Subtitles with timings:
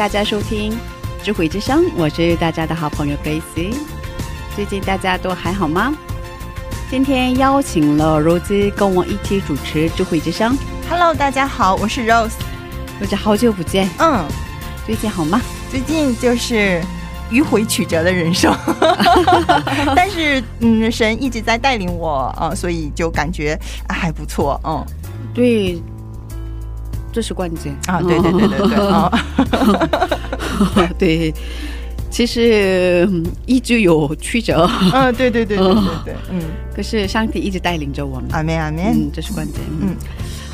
[0.00, 0.72] 大家收听
[1.22, 3.74] 《智慧之声》，我是大家的好朋友 Grace。
[4.56, 5.94] 最近大家都还好吗？
[6.88, 10.54] 今天邀请了 Rose 跟我一起主持《智慧之声》
[10.88, 12.32] ，Hello，大家好，我是 Rose。
[12.98, 14.24] 我是好久不见，嗯，
[14.86, 15.38] 最近好吗？
[15.70, 16.80] 最近就是
[17.30, 18.56] 迂回曲折的人生，
[19.94, 23.52] 但是嗯，神一直在带领我，嗯，所以就感觉、
[23.86, 24.82] 啊还不错，嗯
[25.34, 25.78] 对，
[27.12, 27.74] 这是关键。
[27.86, 29.10] 啊，对对对对对，啊，
[30.98, 31.34] 对，
[32.10, 36.40] 其实嗯一直有曲折，嗯，对对对对对对，嗯，
[36.74, 38.28] 可是上帝一直带领着我们。
[38.32, 39.56] 阿门阿门，嗯，这是关键。
[39.80, 39.88] 嗯。
[39.90, 39.96] 嗯，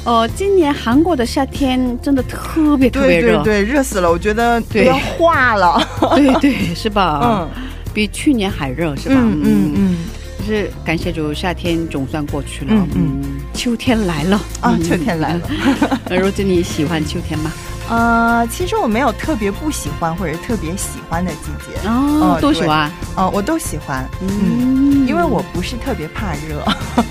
[0.04, 4.84] 哦，今年韩国的夏天真的特别特别热，对对对，热死了，我觉得都对。
[4.84, 5.80] 要化了，
[6.14, 7.20] 对对，是吧？
[7.22, 7.48] 嗯，
[7.92, 9.14] 比去年还热，是吧？
[9.18, 12.86] 嗯嗯嗯，就是感谢主，夏天总算过去了。
[12.94, 13.20] 嗯
[13.52, 15.40] 秋天来了啊，秋天来了。
[16.08, 17.52] 呃如子，你喜欢秋天吗？
[17.88, 22.90] 呃，其实我没有特别不喜欢或者特别喜欢的季节，哦哦，都喜欢。
[23.16, 26.60] 呃，我都喜欢，嗯，嗯因为我不是特别怕热，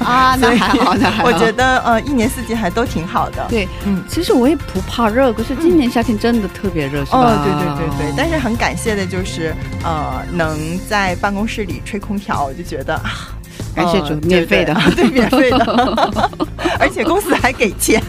[0.04, 1.24] 啊， 那还好，那还好。
[1.24, 3.46] 我觉得呃，一年四季还都挺好的。
[3.50, 4.04] 对，嗯。
[4.10, 7.20] 其实我也不怕热，可是今年夏天真的特别热，是吧？
[7.20, 10.58] 哦，对对对对，但是很感谢的就是，呃，能
[10.90, 13.30] 在办公室里吹空调，我就觉得啊，
[13.74, 16.20] 感谢主呃免费的对免费的，
[16.80, 18.02] 而且公司还给钱，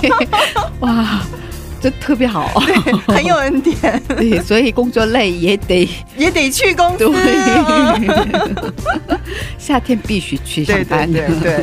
[0.00, 0.10] 对
[0.80, 1.20] 哇，
[1.84, 2.48] 这特别好。
[3.08, 5.86] 很有恩典， 对，所以工作累也得
[6.16, 7.12] 也得去工作。
[9.58, 11.12] 夏天必须去上班。
[11.12, 11.62] 对对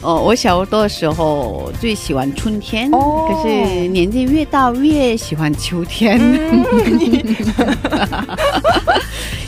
[0.00, 6.18] 哦，我小的时候最喜欢春天，哦可是年纪越大越喜欢秋天。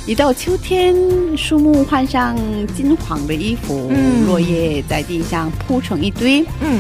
[0.07, 0.95] 一到秋天，
[1.39, 2.37] 树木换上
[2.77, 6.79] 金黄的衣服，嗯落叶在地上铺成一堆，嗯，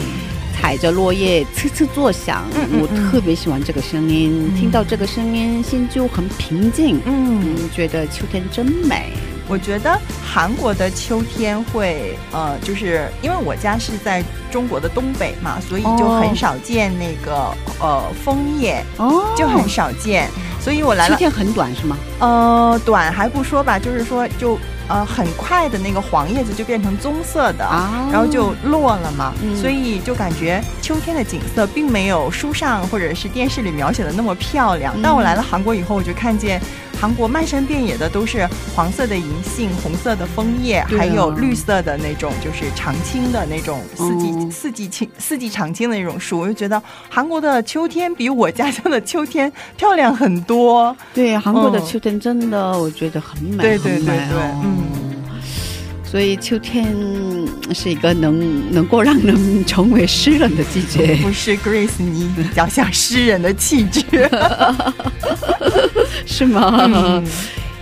[0.54, 2.44] 踩着落叶呲呲作响。
[2.81, 7.00] 我特别喜欢这个声音，嗯听到这个声音，心就很平静。
[7.04, 9.12] 嗯嗯，觉得秋天真美。
[9.47, 20.31] 我觉得韩国的秋天会，呃，就是因为我家是在中国的东北嘛，所以就哦很少见那个呃枫叶，哦就很少见，
[20.62, 21.98] 所以我来了，秋天很短是吗？
[22.20, 24.59] 呃，短还不说吧，就是说就
[24.89, 27.65] 呃很快的那个黄叶子就变成棕色的。
[27.65, 34.94] 啊然后就落了嘛，嗯所以就感觉秋天的景色并没有书上或者是电视里描写的那么漂亮。
[34.97, 36.61] 嗯但我来了韩国以后，我就看见
[37.04, 46.41] 韩国漫山遍野的都是黄色的银杏、红色的枫叶，啊还有绿色的那种就是常青的那种四季、哦四季青、四季常青的那种树。
[46.41, 50.97] 我就觉得韩国的秋天比我家乡的秋天漂亮很多。
[51.12, 54.16] 对，韩国的嗯秋天真的我觉得很美，对对对
[54.64, 55.13] 嗯。
[56.14, 56.94] 所以秋天
[57.75, 64.00] 是一个能能够让人成为诗人的季节，不是 Grace，你比较像诗人的气质。
[66.25, 66.88] 是吗？
[66.94, 67.26] 嗯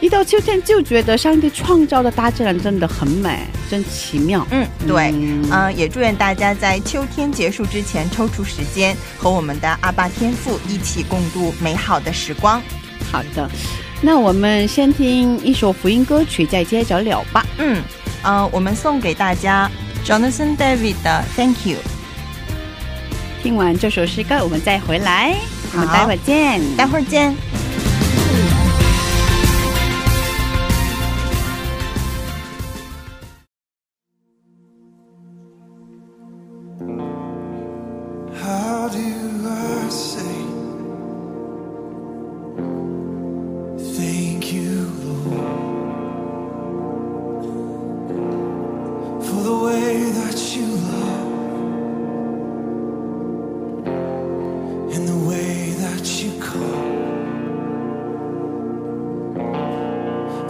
[0.00, 4.46] 一到秋天就觉得上帝创造的大自然真的很美，真奇妙。
[4.50, 12.62] 嗯，对，嗯嗯、也祝愿大家在秋天结束之前抽出时间，和我们的阿爸天父一起共度美好的时光。
[13.12, 13.46] 好的，
[14.00, 17.46] 那我们先听一首福音歌曲，再接着聊吧。
[17.58, 17.80] 嗯，
[18.22, 19.70] 呃，我们送给大家
[20.04, 21.78] Jonathan David 的 Thank You，
[23.42, 25.34] 听完这首诗歌，我们再回来，
[25.72, 26.60] 我们待会儿见。
[26.76, 27.34] 待会儿见。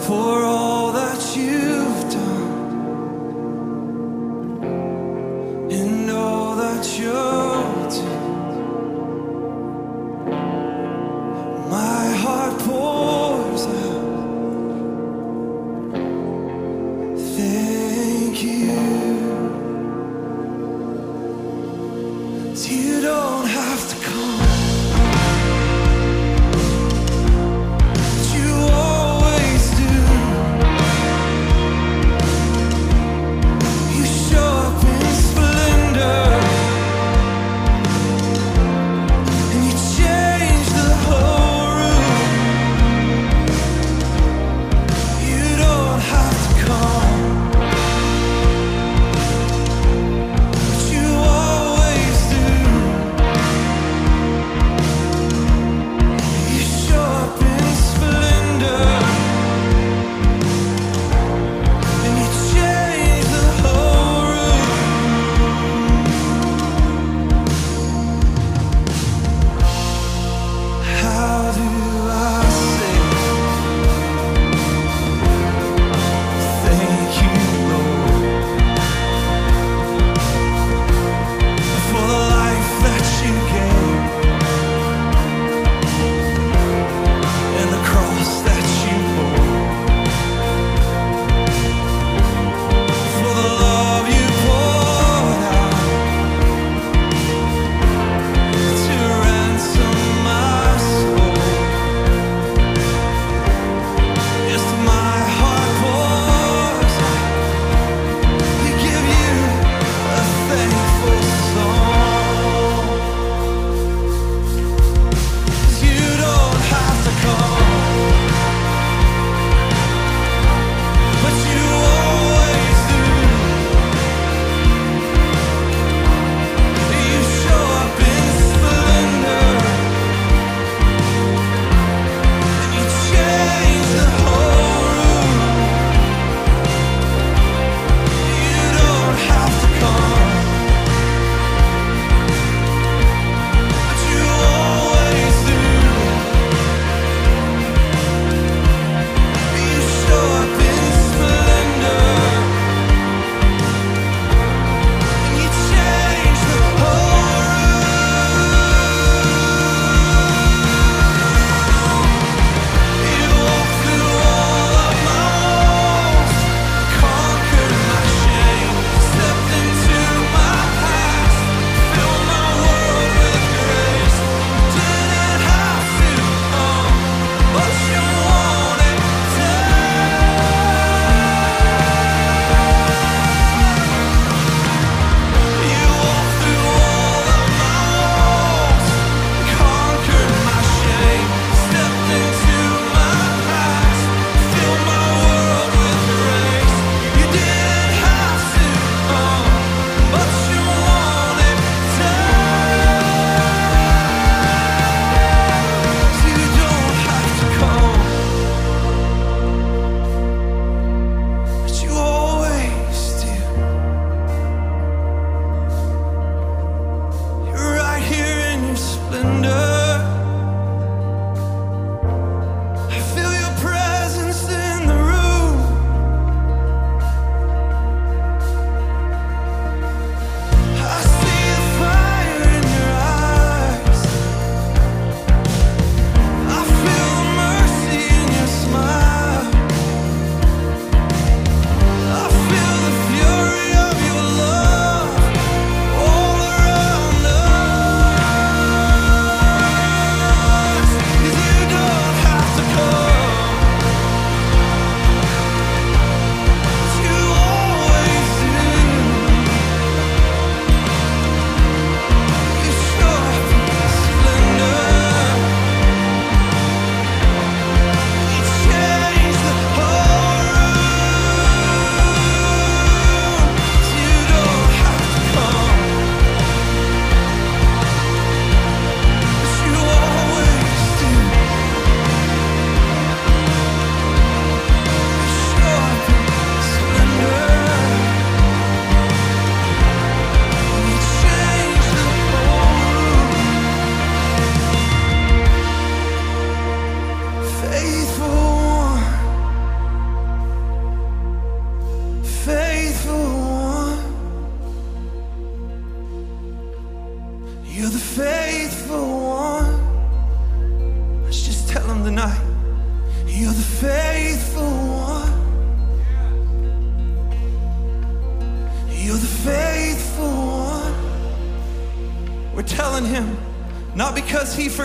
[0.02, 1.62] For all that you've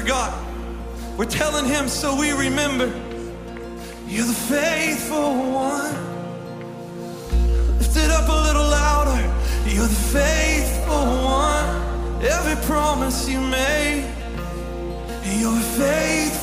[0.08, 0.34] forgot.
[1.18, 2.86] We're telling him so we remember.
[4.08, 5.94] You're the faithful one.
[7.78, 9.22] Lift it up a little louder.
[9.68, 11.08] You're the faithful
[11.42, 12.24] one.
[12.24, 14.06] Every promise you made.
[15.42, 16.37] You're faithful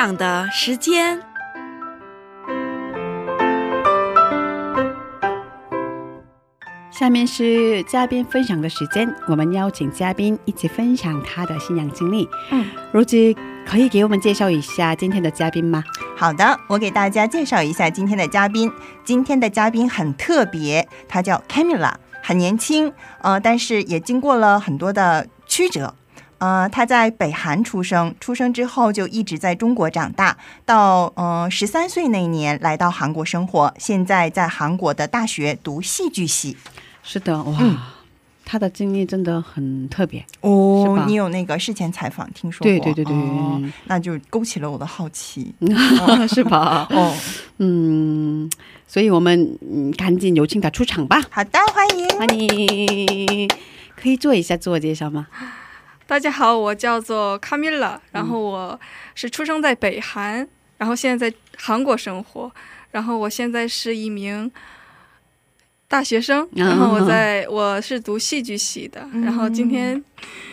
[0.00, 1.20] 分享的时间。
[6.90, 12.26] 下面是嘉宾分享的时间，我们邀请嘉宾一起分享他的信仰经历。
[12.50, 13.14] 嗯，如子
[13.66, 15.84] 可以给我们介绍一下今天的嘉宾吗？
[16.16, 18.72] 好的，我给大家介绍一下今天的嘉宾。
[19.04, 21.92] 今天的嘉宾很特别，他叫 Camila，
[22.22, 22.90] 很年轻，
[23.20, 25.94] 呃，但是也经过了很多的曲折。
[26.40, 36.56] 呃，他在北韩出生，出生之后就一直在中国长大，到呃十三岁那年来到韩国生活，现在在韩国的大学读戏剧系。
[37.02, 37.76] 是的，哇，嗯
[38.44, 40.24] 他的经历真的很特别。
[40.40, 42.64] 哦你有那个事前采访听说过？
[42.64, 45.54] 对对对对哦那就勾起了我的好奇。
[46.26, 46.88] 是吧？
[46.90, 47.14] 哦，
[47.58, 48.50] 嗯，
[48.88, 52.08] 所以我们嗯赶紧有请他出场吧，好的，欢迎。
[52.18, 53.48] 欢迎。
[53.94, 55.28] 可以做一下自我介绍吗？
[56.10, 58.80] 大家好，我叫做卡米拉，然后我
[59.14, 60.44] 是出生在北韩，
[60.76, 62.50] 然后现在在韩国生活，
[62.90, 64.50] 然后我现在是一名
[65.86, 70.02] 大学生，然后我在我是读戏剧系的，然后今天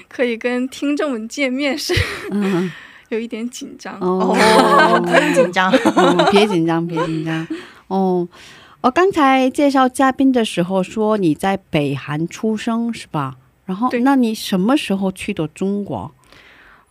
[0.08, 1.92] 可以跟听众们见面是
[2.30, 2.72] 嗯，
[3.10, 3.98] 有一点紧张。
[4.00, 5.72] 哦，哦，不用紧张。
[5.72, 7.48] 嗯 别紧张，别紧张。
[7.88, 8.28] 哦，
[8.82, 13.38] 我刚才介绍嘉宾的时候说你在北韩出生是吧？
[13.68, 16.12] 然后对，那你什么时候去的中国？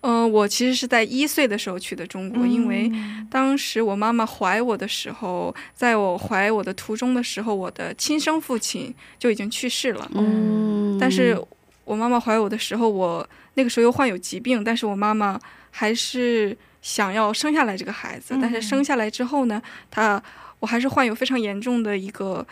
[0.02, 2.88] 嗯、我其实是在一岁的时候去的中国，因为
[3.28, 10.08] 当时我妈妈怀我的时候，在我怀我的途中的时候，我的亲生父亲就已经去世了。
[10.14, 11.36] 嗯，但是
[11.84, 15.40] 我妈妈怀我的时候，我那个时候又患有疾病，但是我妈妈
[15.72, 18.38] 还是想要生下来这个孩子。
[18.40, 20.22] 但是生下来之后呢，她
[20.60, 22.46] 我还是患有非常严重的一个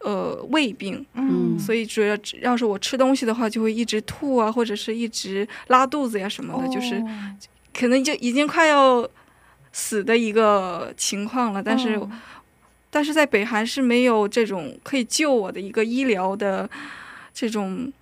[0.00, 1.58] 呃胃病，嗯。
[1.58, 7.02] 所以主要要是我吃东西的话，就会一直吐啊，或者是一直拉肚子呀什么的，就是
[7.76, 9.08] 可能就已经快要
[9.72, 11.62] 死的一个情况了。
[11.62, 12.08] 但是哦
[12.90, 16.68] 但是在北韩是没有这种可以救我的一个医疗的
[17.34, 17.92] 这种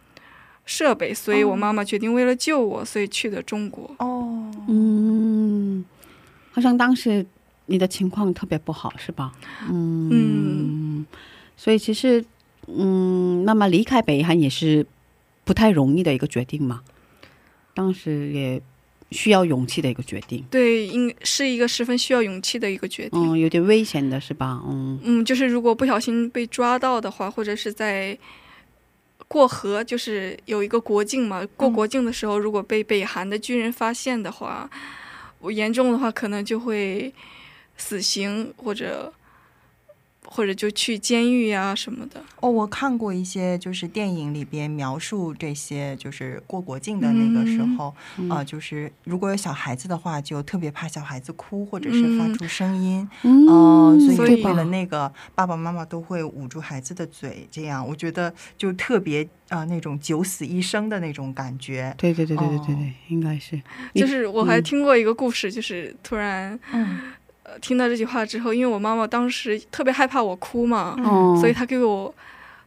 [0.65, 3.91] 设备，所以我妈妈决定为了救我，所以去的中国。
[3.99, 5.85] 哦，嗯，
[6.53, 7.27] 好像当时
[7.67, 9.33] 你的情况特别不好，是吧？
[9.69, 10.09] 嗯。
[10.13, 11.07] 嗯
[11.57, 12.25] 所以其实，
[12.67, 14.87] 嗯，那么离开北韩也是
[15.45, 16.83] 不太容易的一个决定嘛。
[17.75, 18.61] 当时也
[19.11, 23.21] 需要勇气的一个决定，对，应是一个十分需要勇气的一个决定。
[23.21, 24.63] 嗯，有点危险的是吧？
[24.67, 28.19] 嗯嗯，就是如果不小心被抓到的话，或者是在
[29.29, 34.69] 过河，就是有一个国境嘛，过国境的时候，如果被北韩的军人发现的话，
[35.41, 37.13] 我严重的话可能就会
[37.77, 39.13] 死刑，或者
[40.27, 42.23] 或者就去监狱呀、什么的。
[42.41, 61.95] 哦，我看过一些就是电影里边描述这些就是过国境的那个时候，嗯呃，就是如果有小孩子的话，就特别怕小孩子哭或者是发嗯出声音，嗯哦、所所以以为了那个爸爸妈妈都会捂住孩子的嘴，这样我觉得就特别啊、呃那种九死一生的那种感觉。
[61.97, 63.61] 对对对对对对应该是
[63.95, 66.99] 就是我还嗯听过一个故事，就是突然嗯
[67.47, 72.13] 呃听到这句话之后，因为我妈妈当时特别害怕我哭嘛，哦，所以她给我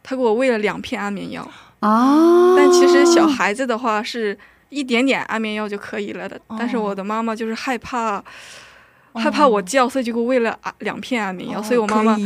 [0.02, 1.46] 她给我喂了两片安眠药。
[1.80, 4.36] 啊，但其实小孩子的话是
[4.68, 8.22] 一点点安眠药就可以了的，但是哦我的妈妈就是害怕、
[9.14, 12.16] 害怕我叫，所以就给我喂了啊两片安眠药，哦所以我妈妈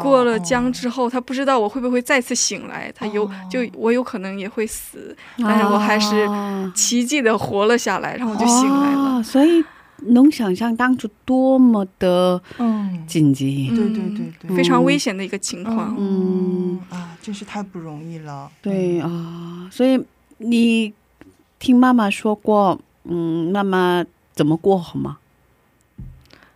[0.00, 3.30] 过了江哦之后，她不知道我会不会再次醒来，她有、哦。
[3.50, 9.18] 就我有可能也会死，但是我还是啊奇迹的活了下来，然后我就醒来了。
[9.18, 9.64] 哦所以
[10.06, 13.68] 能想象当初多么的嗯，紧急。
[13.74, 15.94] 对对对对非常危险的一个情况。
[15.98, 18.50] 嗯啊，真是太不容易了。
[18.60, 20.02] 对啊，所以
[20.38, 20.92] 你
[21.58, 25.18] 听妈妈说过，嗯，妈妈怎么过好吗？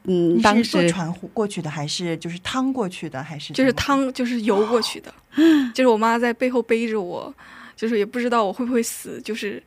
[0.08, 5.12] 嗯，当时坐船过去的，还是就是趟过去的，还是就是趟，就是游过去的，
[5.74, 7.34] 就是我妈在背后背着我，
[7.74, 9.60] 就是也不知道我会不会死，就是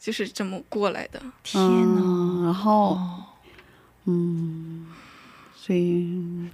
[0.00, 1.20] 就是这么过来的。
[1.42, 2.02] 天嗯哪！
[2.42, 3.24] 然后哦，
[4.06, 5.01] 嗯，
[5.64, 6.04] 所以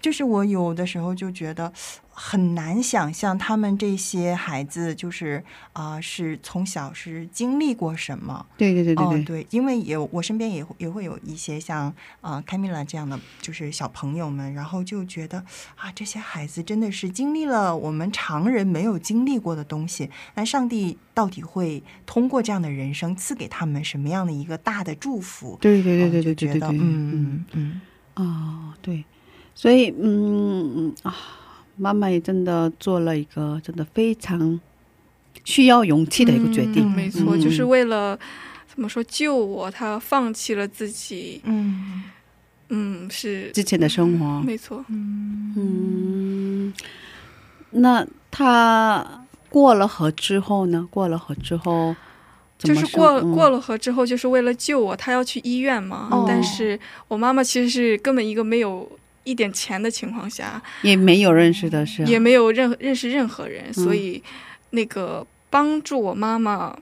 [0.03, 1.73] 就是我有的时候就觉得
[2.11, 5.42] 很难想象他们这些孩子，就是
[5.73, 8.44] 啊、是从小是经历过什么。
[8.59, 11.90] 对对对对对，哦，对，因为有我身边也会也会有一些像
[12.21, 15.38] 啊凯米拉这样的，就是小朋友们，然后就觉得
[15.77, 20.11] 啊，这些孩子真的是经历了我们常人没有经历过的东西。
[20.35, 25.57] 那上帝到底会通过这样的人生赐给他们什么样的一个大的祝福？
[25.62, 27.81] 对对对哦对就觉得对对对对，嗯嗯
[28.22, 29.04] 啊，对，
[29.54, 31.14] 所以嗯嗯啊，
[31.76, 34.61] 妈妈也真的做了一个真的非常
[35.44, 36.85] 需要勇气的一个决定。
[36.85, 38.18] 嗯没错，嗯就是为了
[38.66, 41.40] 怎么说救我，她放弃了自己。
[41.44, 42.02] 嗯
[42.70, 44.85] 嗯，是之前的生活，没错。
[44.88, 46.74] 嗯嗯，
[47.70, 50.87] 那他过了河之后呢？
[50.90, 51.96] 过了河之后，
[52.59, 56.09] 就是过生过，了河之后，就是为了救我，他要去医院嘛。
[56.11, 58.90] 哦但是我妈妈其实是根本一个没有
[59.25, 64.23] 一点钱的情况下，嗯也没有认识的是，也没有任认识任何人，嗯所以
[64.71, 66.77] 那个帮助我妈妈。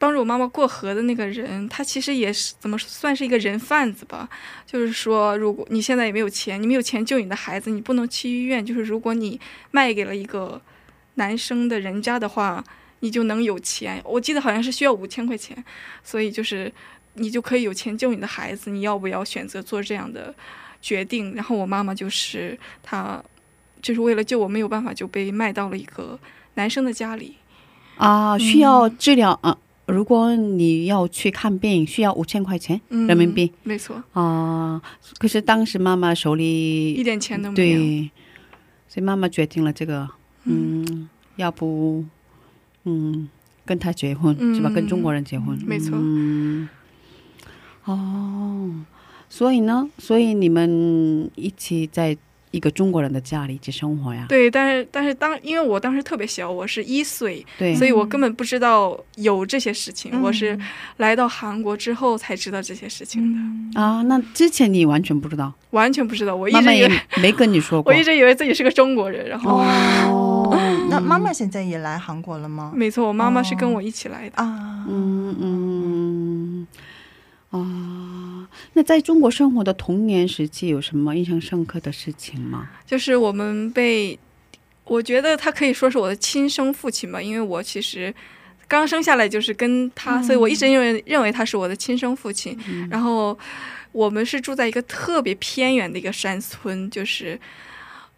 [0.00, 4.26] 帮助我妈妈过河的那个人，他其实也是怎么算是一个人贩子吧。
[4.64, 8.64] 就是说，如果你现在也没有钱，你没有钱救你的孩子，你不能去医院。
[8.64, 9.38] 就是如果你
[9.72, 10.58] 卖给了一个
[11.16, 12.64] 男生的人家的话，
[13.00, 14.00] 你就能有钱。
[14.04, 15.56] 我记得好像是需要五千块钱，
[16.04, 16.72] 所以就是
[17.14, 18.70] 你就可以有钱救你的孩子。
[18.70, 20.34] 你要不要选择做这样的
[20.80, 21.34] 决定？
[21.34, 23.22] 然后我妈妈就是她，
[23.82, 26.18] 就是为了救我，没有办法就被卖到了一个
[26.54, 27.36] 男生的家里。
[27.96, 29.58] 啊，需要治疗啊。
[29.86, 34.80] 如果你要去看病，需要五千块钱嗯，人民币没错，啊。
[35.18, 37.76] 可是当时妈妈手里一点钱都没有。
[37.76, 38.10] 对，
[38.86, 40.08] 所以妈妈决定了这个，
[40.44, 42.04] 嗯，要不，
[42.84, 43.28] 嗯，
[43.64, 44.54] 跟他结婚、嗯。
[44.54, 44.70] 是吧？
[44.70, 45.96] 跟中国人结婚，没错。
[45.96, 46.68] 嗯，
[47.84, 48.70] 哦，
[49.28, 52.16] 所以呢，所以你们一起在
[52.52, 54.26] 一个中国人的家里一起生活呀？
[54.28, 60.10] 对，但是但是当因为我当时特别小，我是一岁，对，所以我根本不知道有这些事情。
[60.12, 60.20] 嗯。
[60.20, 60.58] 我是
[60.96, 63.70] 来到韩国之后才知道这些事情的，嗯。
[63.80, 66.34] 啊，那之前你完全不知道，完全不知道。
[66.34, 67.92] 我一直以为没跟你说过。
[67.94, 70.39] 我一直以为自己是个中国人，然后、哦，
[70.90, 72.72] 那妈妈现在也来韩国了吗？
[72.74, 74.36] 没错，我妈妈是跟我一起来的。
[74.36, 76.66] 啊，嗯嗯
[77.50, 82.68] 啊，那在中国生活的童年时期有什么印象深刻的事情吗？
[82.86, 84.18] 就是我们被，
[84.84, 88.14] 我觉得他可以说是我的亲生父亲吧，因为我其实
[88.68, 92.56] 刚生下来就是跟他，所以我一直认为认为他是我的亲生父亲。
[92.88, 93.36] 然后
[93.92, 97.38] 我们是住在一个特别偏远的一个山村，就是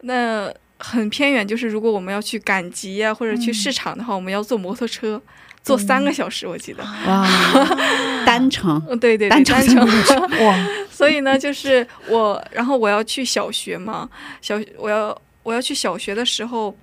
[0.02, 0.52] 那
[0.84, 5.20] 很偏远，就是如果我们要去赶集呀、或者去市场的话，我们要坐摩托车，
[5.62, 6.82] 坐三个小时，我记得。
[7.06, 7.26] 哇，
[8.26, 10.20] 单程嗯，对对对，单程单程。
[10.44, 14.08] 哇，所以呢，就是我，然后我要去小学嘛，
[14.40, 16.76] 小我要我要去小学的时候，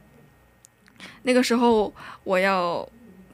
[1.23, 2.87] 那个时候我要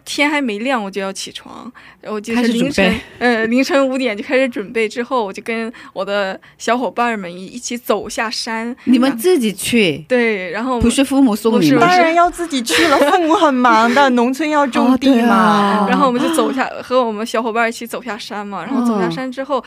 [0.05, 1.69] 天还没亮我就要起床，
[2.03, 8.75] 我记得开始是凌晨，呃，凌晨五点就开始准备，之后我就跟我的小伙伴们一一起走下山。
[8.85, 11.71] 你们自己去，对，然后我们不是父母送你？
[11.71, 15.35] 当然要自己去了，父母很忙的，农村要种地嘛。
[15.35, 18.63] 啊然后我们就走下，和我们小伙伴一起走下山嘛。
[18.63, 19.63] 然后走下山之后，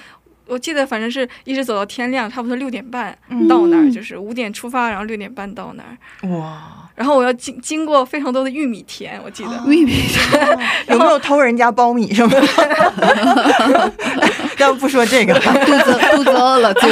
[0.48, 3.16] 我记得反正是一直走到天亮，差不多六点半
[3.48, 5.96] 到那儿，就是五点出发，然后六点半到那儿。
[6.38, 9.60] 哇，然后我要经经过非常多的玉米田，我记得。
[9.66, 9.92] 秘密
[10.88, 12.36] 有没有偷人家苞米什么？
[14.58, 15.50] 要不说这个肚
[15.84, 16.88] 子肚子饿了就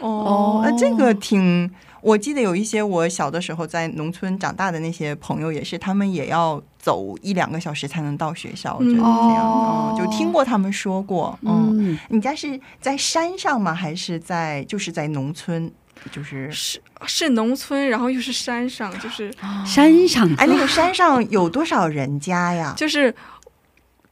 [0.00, 1.70] 哦，那这个挺。
[2.02, 9.44] 我记得有一些我小的时候在农村长大的那些朋友也是，他们也要走一两个小时才能到学校，嗯就是这样。
[9.44, 11.38] 哦哦，就听过他们说过。
[11.42, 13.74] 嗯，嗯，你家是在山上吗？
[13.74, 15.70] 还是在就是在农村？
[16.10, 19.30] 就是是是农村，然后又是山上，就是
[19.66, 22.72] 山上哎，那个山上有多少人家呀？
[22.74, 23.14] 就是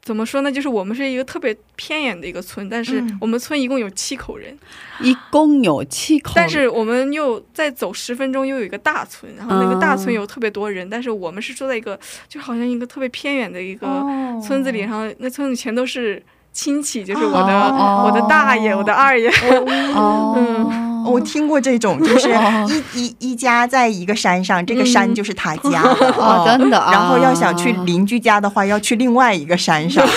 [0.09, 0.51] 怎么说呢？
[0.51, 3.19] 就是我们是一个特别偏远的一个村，但是嗯。
[3.21, 4.59] 我们村一共有七口人，
[5.01, 10.17] 一共有七口，但是我们又再走十分钟又有一个大村，然后那个大村哦。
[10.21, 14.41] 有特别多人，但是我们是住在一个就好像一个特别偏远的一个哦。
[14.43, 18.05] 村子里，然后那村子全都是亲戚，就是我的、哦。
[18.07, 19.31] 我的大爷、我的二爷，
[21.09, 22.71] 我听过这种，就 是哦。
[22.95, 30.07] 一一一家在一个山上，这个山就是他家的 哦真的啊然后要想去邻居家的话，要去另外一个山上。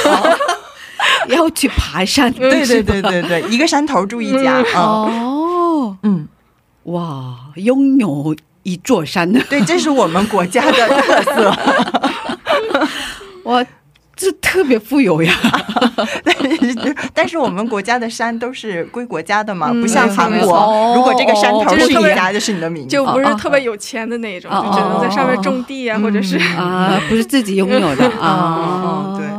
[1.27, 4.59] 要去爬山，对对对对对，一个山头住一家。
[4.61, 4.75] 嗯。
[4.75, 6.27] 哦，嗯，
[6.83, 11.57] 哇，拥有一座山，对，这是我们国家的特色。
[13.43, 13.63] 哇，
[14.21, 15.33] 这特别富有呀，
[16.23, 22.89] 但是但是我们国家的山都是归国家的嘛，嗯不像韩国如果这个山头是你家，就是你的名字。
[22.89, 28.21] 就不是特别有钱的那种，哦就只能在上面哦种地啊，嗯或者是啊，不是自己拥有的啊。
[28.21, 29.30] 哦，对。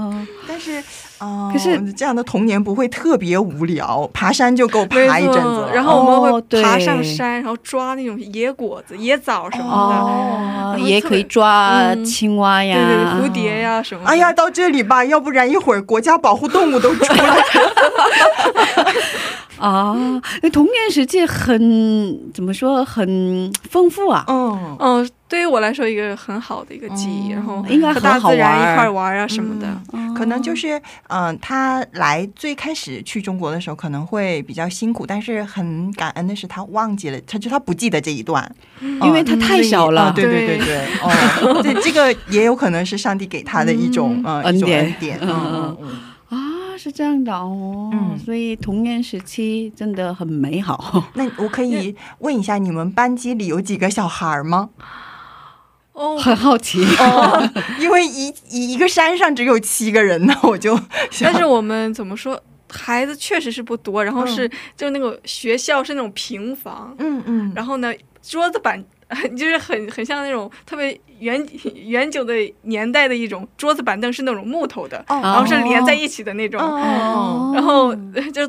[1.23, 5.69] 哦，可是这样的童年不会特别无聊，爬山就够爬一阵子。
[5.73, 14.11] 然后我们会爬上山，然后抓那种野果子、野枣什么哦，也可以抓青蛙呀，对对，蝴蝶呀什么的。
[14.11, 17.37] 哎呀，到这里吧，要不然一会儿国家保护动物都出来了。
[19.63, 19.95] 啊，
[20.43, 27.35] 那童年时期很怎么说，很丰富啊，嗯，嗯，对于我来说一个很好的一个记忆，嗯。
[27.37, 29.69] 然后应该和大很好自然玩一块玩啊什么的。
[29.93, 30.15] 哦。
[30.17, 40.03] 可能就是，嗯、他来最开始去中国的时候可能会比较辛苦，但是很感恩的是他忘记了，他就他不记得这一段，因为他太小了。
[40.03, 40.59] 啊对对对。
[40.59, 44.43] 对，哦，这，这个也有可能是上帝给他的一种嗯。
[44.43, 45.39] 呃一种恩典恩典，嗯嗯。
[45.55, 45.89] 嗯嗯。
[46.73, 51.05] 啊，是这样的哦，嗯所以童年时期真的很美好。
[51.15, 54.71] 那我可以问一下，你们班级里有几个小孩吗？
[55.93, 60.79] 哦，很好奇，哦，因为一一一个山上只有七个人呢，我就
[61.21, 62.41] 但是我们怎么说？
[62.75, 68.83] 孩子确实是不多，然后是、就那个学校是那种平房，嗯嗯，然后呢桌子板
[69.37, 77.95] 就是很很像那种特别远 远久的年代的一种桌子板凳是那种木头的，哦然后是连在一起的那种，哦，然后
[78.33, 78.49] 就。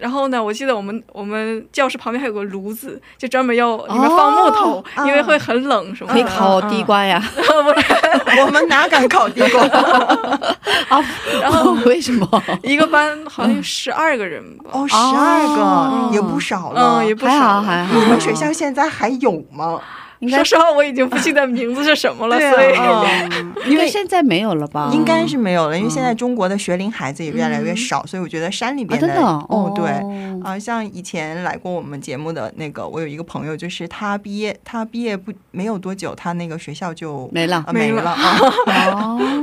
[0.00, 0.42] 然后呢？
[0.42, 6.14] 我记得我们我们教室旁边还有个炉子，就专门要里面放木头，哦因为会很冷什么的。
[6.14, 7.22] 可以烤地瓜呀？
[8.40, 9.62] 我们哪敢烤地瓜？
[10.88, 11.04] 啊，
[11.40, 12.26] 然后 为什么？
[12.62, 14.70] 一个班好像有十二个人吧。
[14.72, 17.94] 哦，十二个哦也不少了，嗯，也不还少好还好。
[18.00, 19.80] 你们学校现在还有吗？
[20.20, 24.90] 应 该说实话，我已经不记得名字是什么了， 啊所以、嗯 因为现在没有了吧？
[24.94, 29.90] 应该是没有了，因为现在中国的学龄孩子也越来越少，所以我觉得山里啊，边真的哦，对。
[29.90, 38.16] 哦啊、像以前来过我们节目的那个，我有一个朋友，就是他毕业，他毕业不没有多久，他那个学校就没了啊没没了。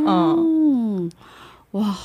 [0.08, 1.08] 哦，
[1.72, 1.96] 哇！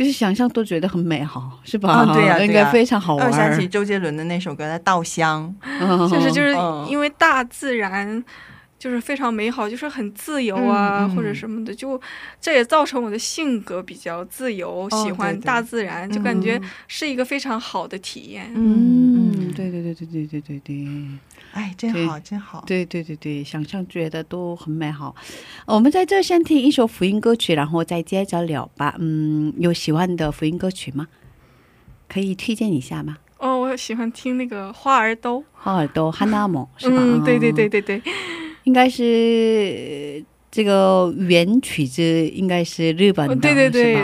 [0.00, 1.92] 可是想象都觉得很美好，是吧？
[1.92, 6.08] 啊对呀 应该非常好我想起周杰伦的那首歌《稻香》， 嗯。
[6.08, 6.86] 确实就是嗯。
[6.88, 8.24] 因为大自然
[8.80, 12.00] 就是非常美好，就是很自由啊，嗯嗯或者什么的，就
[12.40, 18.50] 这也造成我的性格比较自由，哦喜欢大自然，就感觉是一个非常好的体验。
[18.54, 20.86] 嗯，对对对对对对对对。
[21.52, 22.64] 哎，真好，真好。
[22.66, 25.14] 对对对对，想象觉得都很美好。
[25.66, 28.96] 我们在这先听一首福音歌曲，然后再接着聊吧。
[28.98, 31.06] 嗯，有喜欢的福音歌曲吗？
[32.08, 33.18] 可以推荐一下吗？
[33.38, 36.96] 哦，我我喜欢听那个花儿兜，花儿都哈纳姆是吧？
[36.98, 38.02] 嗯，对对哦对，对对，
[38.70, 43.96] 应该是这个原曲子应该是日本的，哦对对对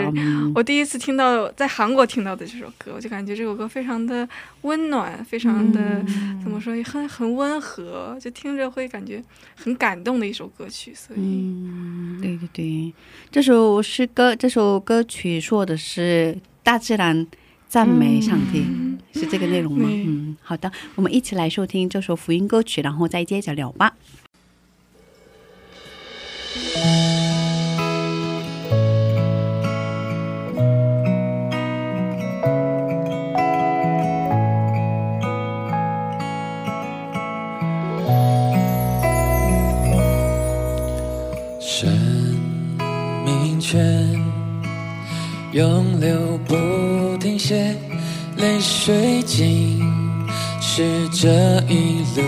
[0.53, 4.27] 我第一次听到在韩国听到的这首歌，我就感觉这首歌非常的
[4.63, 9.23] 温暖，非常的、嗯怎么说，很很温和，就听着会感觉
[9.55, 10.93] 很感动的一首歌曲。
[10.93, 12.93] 所以，嗯，对对对，
[13.31, 17.25] 这首诗歌，这首歌曲说的是大自然
[17.69, 19.87] 赞美上帝，嗯是这个内容吗？
[19.89, 23.93] 嗯，好的，我们一起来收听这首福音歌曲，然后再接着聊吧。
[45.57, 47.75] 永流不停歇，
[48.35, 49.81] 泪水浸
[50.61, 51.27] 湿这
[51.67, 52.21] 一路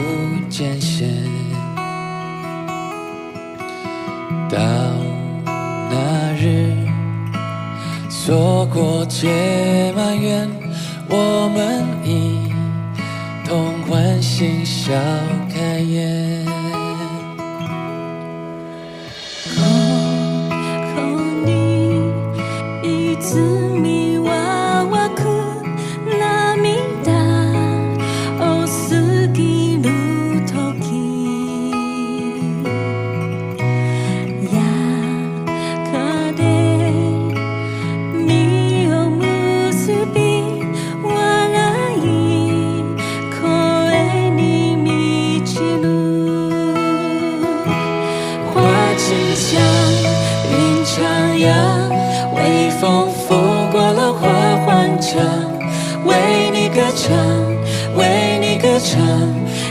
[0.50, 1.08] 艰险。
[4.50, 4.58] 到
[5.92, 6.74] 那日，
[8.10, 10.50] 错过皆埋怨，
[11.08, 12.52] 我们一
[13.48, 14.92] 同欢喜笑
[15.54, 16.39] 开颜。
[23.30, 23.69] 思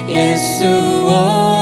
[0.09, 1.58] 耶稣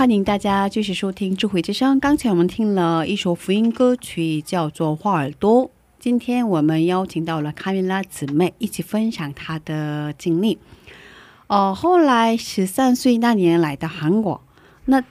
[0.00, 2.00] 欢迎大家继续收听智慧之声。
[2.00, 5.66] 刚才我们听了一首福音歌曲，叫做《花耳朵》。
[5.98, 10.58] 今天我们邀请到了卡米拉姊妹一起分享她的经历。
[11.48, 14.40] 哦，后来十三岁那年来到韩国，
[14.86, 15.04] 那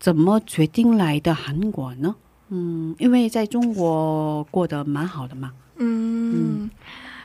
[0.00, 2.16] 怎么决定来的韩国呢？
[2.48, 5.52] 嗯，因为在中国过得蛮好的嘛。
[5.76, 6.70] 嗯，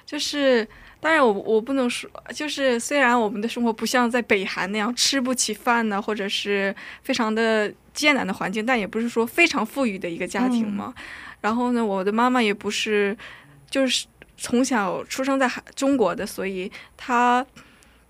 [0.06, 0.68] 就是
[1.02, 10.94] 当然我我不能说，就是虽然我们的生活不像在北韩那样吃不起饭呢，或者是非常的艰难的环境，但也不是说非常富裕的一个家庭嘛。
[11.42, 13.18] 然后呢，我的妈妈也不是
[13.70, 14.06] 就是
[14.38, 17.46] 从小出生在韩中国的，所以她。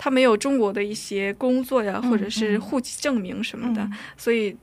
[0.04, 4.58] 她没有中国的一些工作呀，嗯或者是嗯户籍证明什么的，嗯所以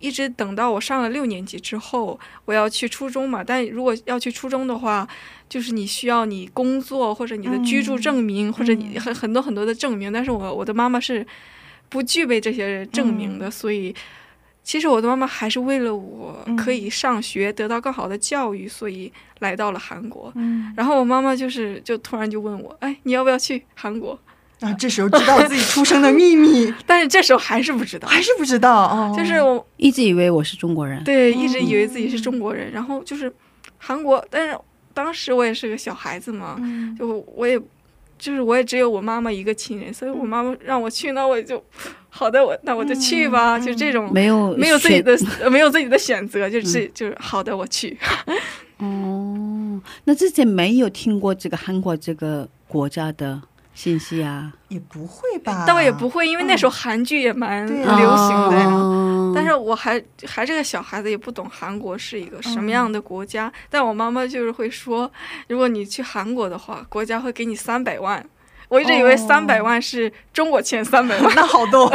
[0.00, 3.44] 一直等到我上了六年级之后，我要去初中嘛。
[3.44, 5.06] 但如果要去初中的话，
[5.48, 10.12] 就是你需要你工作或者你的居住证明，或者你很很多很多的证明。
[10.12, 11.24] 但是我我的妈妈是
[11.88, 13.94] 不具备这些证明的，所以
[14.64, 20.32] 其实我的妈妈还是为了我嗯可以上学，得到更好的教育，所以来到了韩国。
[20.36, 24.18] 嗯，然后我妈妈就是就突然就问我，哎，你要不要去韩国？
[24.60, 29.14] 啊，这时候知道自己出生的秘密， 但是这时候还是不知道，还是不知道哦。
[29.16, 31.02] 就是我一直以为我是中国人。
[31.02, 33.32] 对，一直以为自己是中国人，然后就是
[33.78, 34.58] 韩国，但是
[34.92, 37.58] 当时我也是个小孩子嘛，嗯，就我也
[38.18, 41.62] 就是我也只有我妈妈一个亲人，所以我妈妈让我去，那我就
[42.10, 47.96] 好的，我那我就去吧，嗯就这种没有没有自己的呃没有自己的选择， 就是、就是好的，我去。
[48.76, 53.40] 哦，那之前没有听过这个韩国这个国家的
[53.82, 55.64] 信息啊，也不会吧？
[55.66, 58.66] 倒也不会，因为那时候韩剧也蛮流啊行的呀。
[58.66, 63.50] 哦但是我还还是个小孩子，也不懂韩国是一个什么样的国家。
[63.70, 65.10] 但我妈妈就是会说，
[65.48, 68.22] 如果你去韩国的话，国家会给你三百万。
[68.68, 71.86] 我一直以为哦三百万是中国钱三百万， 那好多，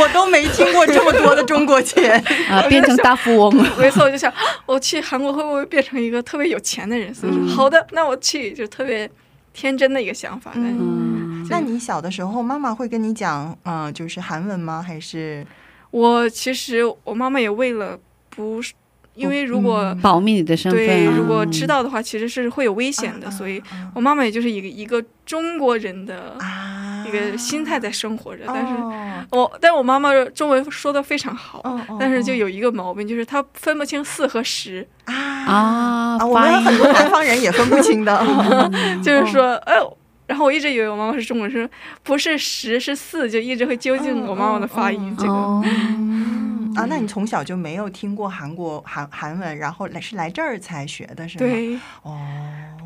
[0.00, 2.22] 我都没听过这么多的中国钱。
[2.48, 3.72] 啊，变成大富翁了。
[3.78, 4.32] 没错，我就想
[4.66, 7.14] 我去韩国会不会变成一个特别有钱的人？
[7.14, 9.08] 所以说、嗯好的，那我去，就特别
[9.54, 10.50] 天真的一个想法。
[10.54, 14.82] 嗯，那你小的时候，妈妈会跟你讲，嗯、就是韩文吗？
[14.86, 15.46] 还是
[15.90, 18.74] 我其实我妈妈也为了不是，
[19.14, 20.84] 因为如果、嗯保密你的身份。
[20.84, 26.73] 对，啊，如果知道的话，其实是会有危险的，所以啊我妈妈也就是一个一个中国人的啊
[27.06, 28.44] 一个心态在生活着。
[28.46, 31.62] 但是哦我，但我妈妈中文说的非常好，
[31.98, 38.24] 但是就有一个毛病，就是她分不清四和十，啊啊啊，我们有很多南方人也分不清的。
[39.02, 39.96] 就是说，哎呦。
[40.26, 41.70] 然后我一直以为我妈妈是中国人，说
[42.02, 45.14] 不是十是四，就一直会纠正我妈妈的发音。
[45.18, 52.18] 这个、哦，嗯啊，那你从小就没有听过韩国韩韩文，然后来是来这儿才学的，是吗？，对，哦，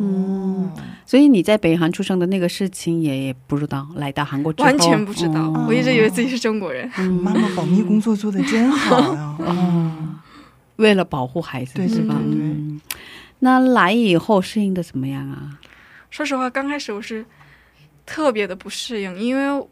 [0.00, 0.70] 嗯
[1.06, 6.90] 所以你在北韩出生的那个事情也也不知道，来到韩国之后完全不知道，哦我一直以为自己是中国人。
[6.98, 9.36] 嗯妈妈保密工作做的真好呀。
[9.38, 9.92] 哦，
[10.76, 12.14] 为了保护孩子，对对是吧？
[12.24, 12.80] 对对嗯
[13.40, 15.58] 那来以后适应的怎么样啊？
[16.10, 17.24] 说实话，刚开始我是
[18.04, 19.66] 特别的不适应，因为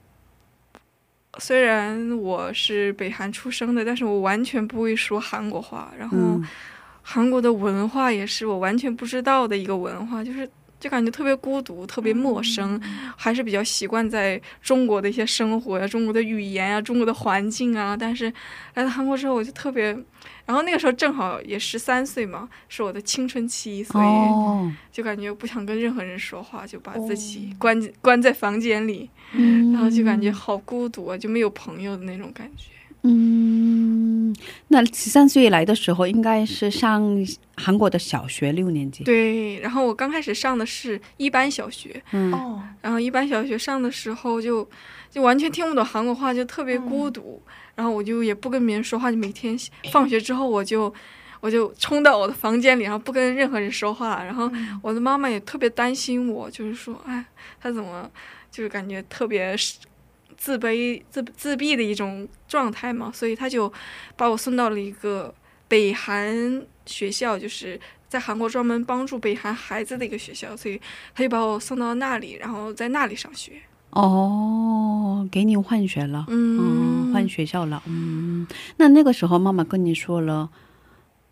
[1.39, 6.43] 虽然我是北韩出生的，但是我完全不会说韩国话，然后嗯
[7.09, 10.49] 韩国的文化也是我完全不知道的一个文化，就是。
[10.79, 12.79] 就感觉特别孤独，特别陌生，
[13.17, 17.97] 还是比较习惯在中国的一些生活呀、中国的语言啊、中国的环境啊。
[17.97, 18.31] 但是
[18.75, 19.87] 来到韩国之后，我就特别，
[20.45, 32.76] 然后那个时候正好也十三岁嘛，是我的青春期，所以哦，就感觉不想跟任何人说话，就把自己关、关在房间里，嗯然后就感觉好孤独啊，就没有朋友的那种感觉。
[33.03, 34.35] 嗯，
[34.69, 37.03] 那十三岁来的时候，应该是上
[37.57, 44.69] 韩国的小学六年级。，对，然后我刚开始上的是一般小学，嗯哦，然后一般小学上的时候就
[45.11, 47.41] 就完全听不懂韩国话，就特别嗯孤独，
[47.75, 49.57] 然后我就也不跟别人说话，就每天
[49.93, 50.93] 放学之后我就。
[51.41, 54.25] 我就冲到我的房间里，然后不跟任何人说话。
[54.25, 57.25] 然后嗯我的妈妈也特别担心我，就是说，哎，
[57.61, 58.11] 她怎么
[58.51, 59.77] 就是感觉特别是
[60.37, 63.73] 自卑、自自闭的一种状态嘛，所以他就
[64.17, 65.35] 把我送到了一个
[65.69, 70.81] 北韩学校，就是在韩国专门帮助北韩孩子的一个学校，所以
[71.15, 73.53] 他就把我送到那里，然后在那里上学。
[73.91, 78.47] 哦，给你换学了，嗯嗯，换学校了，嗯。
[78.77, 80.51] 那那个时候妈妈跟你说了，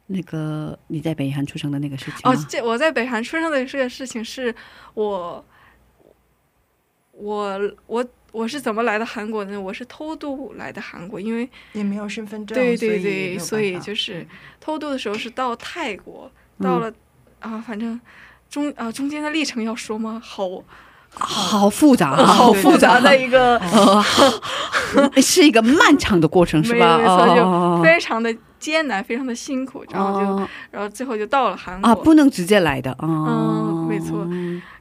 [0.07, 4.55] 那个你在北韩出生的那个事情哦？，这我在北韩出生的这个事情是
[4.95, 5.45] 我，
[7.13, 8.05] 我我我
[8.49, 9.61] 是怎么来的韩国呢？
[9.61, 14.27] 我是偷渡来的韩国，因为也没有身份证，对对对，所以就是
[14.61, 16.29] 偷渡的时候是到泰国，
[16.61, 16.93] 到了、
[17.39, 18.01] 啊，反正
[18.51, 20.21] 中啊中间的历程要说吗？
[20.21, 20.51] 好
[21.17, 24.03] 好复杂，好复杂的一个，呃，
[25.23, 26.99] 是一个漫长的过程，是吧？
[26.99, 31.89] 没错，就哦非常的艰难，非常的辛苦，然后就，哦然后最后就到了韩国。
[31.89, 34.27] 啊，不能直接来的，啊，嗯没错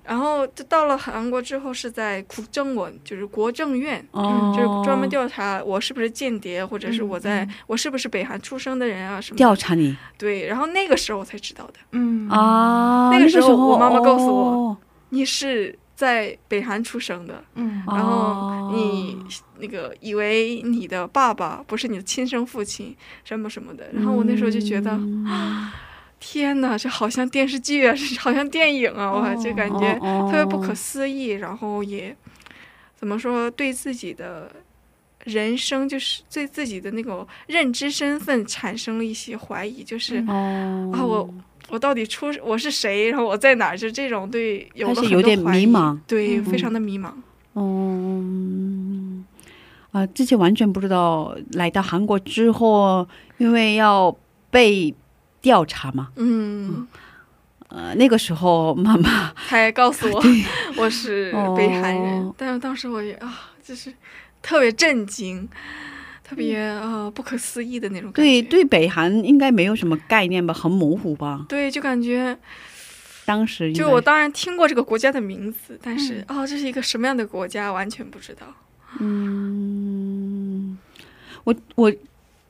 [0.03, 9.37] 然后就到了韩国之后，是在政文，就是国政院，就是专门调查我是不是间谍，或者是我在我是不是北韩出生的人啊什么。
[9.37, 9.95] 调查你。
[10.17, 12.27] 对，然后那个时候我才知道的，嗯。
[12.29, 14.77] 啊，那个时候我妈妈告诉我，
[15.09, 19.17] 你是在北韩出生的，嗯，然后你
[19.59, 24.91] 那个以为你的爸爸不是你的亲生父亲，什么什么的，然后我那时候就觉得
[25.27, 25.73] 啊。
[26.25, 31.31] 天哪，这好像电视剧啊，这好像电影啊，我就感觉哦特别不可思议。
[31.31, 32.15] 然后也
[32.95, 34.49] 怎么说，对自己的
[35.25, 41.29] 人生，就是对自己的那种认知身份产生了一些怀疑，就是、哦啊，我
[41.67, 47.11] 我到底出我是谁，然后我在哪儿，就这种对有了很多开始有点怀疑迷茫对，嗯非常的迷茫。
[47.55, 49.25] 嗯，
[49.91, 53.05] 啊，之前完全不知道，来到韩国之后，
[53.37, 54.15] 因为要
[54.49, 54.95] 被
[55.43, 56.87] 调查嘛，嗯，
[57.67, 60.23] 呃，那个时候妈妈还告诉我
[60.77, 63.93] 我是北韩人，哦但是当时我也啊，就是
[64.41, 65.47] 特别震惊，
[66.23, 68.31] 特别呃不可思议的那种感觉。
[68.31, 71.45] 对对北韩应该没有什么概念吧，很模糊吧？
[71.49, 72.37] 对，就感觉
[73.25, 78.47] 当时就我当然听过这个国家的名字，但是哦，这是一个什么样的国家，完全不知道。
[78.99, 80.77] 嗯，
[81.43, 81.91] 我我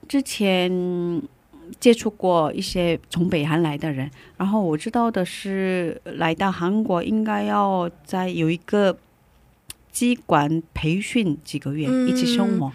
[0.08, 0.70] 之前
[1.84, 8.98] 接触过一些从北韩来的人，然后我知道的是，来到韩国应该要在有一个
[9.92, 12.72] 机关培训几个月，嗯一起生活，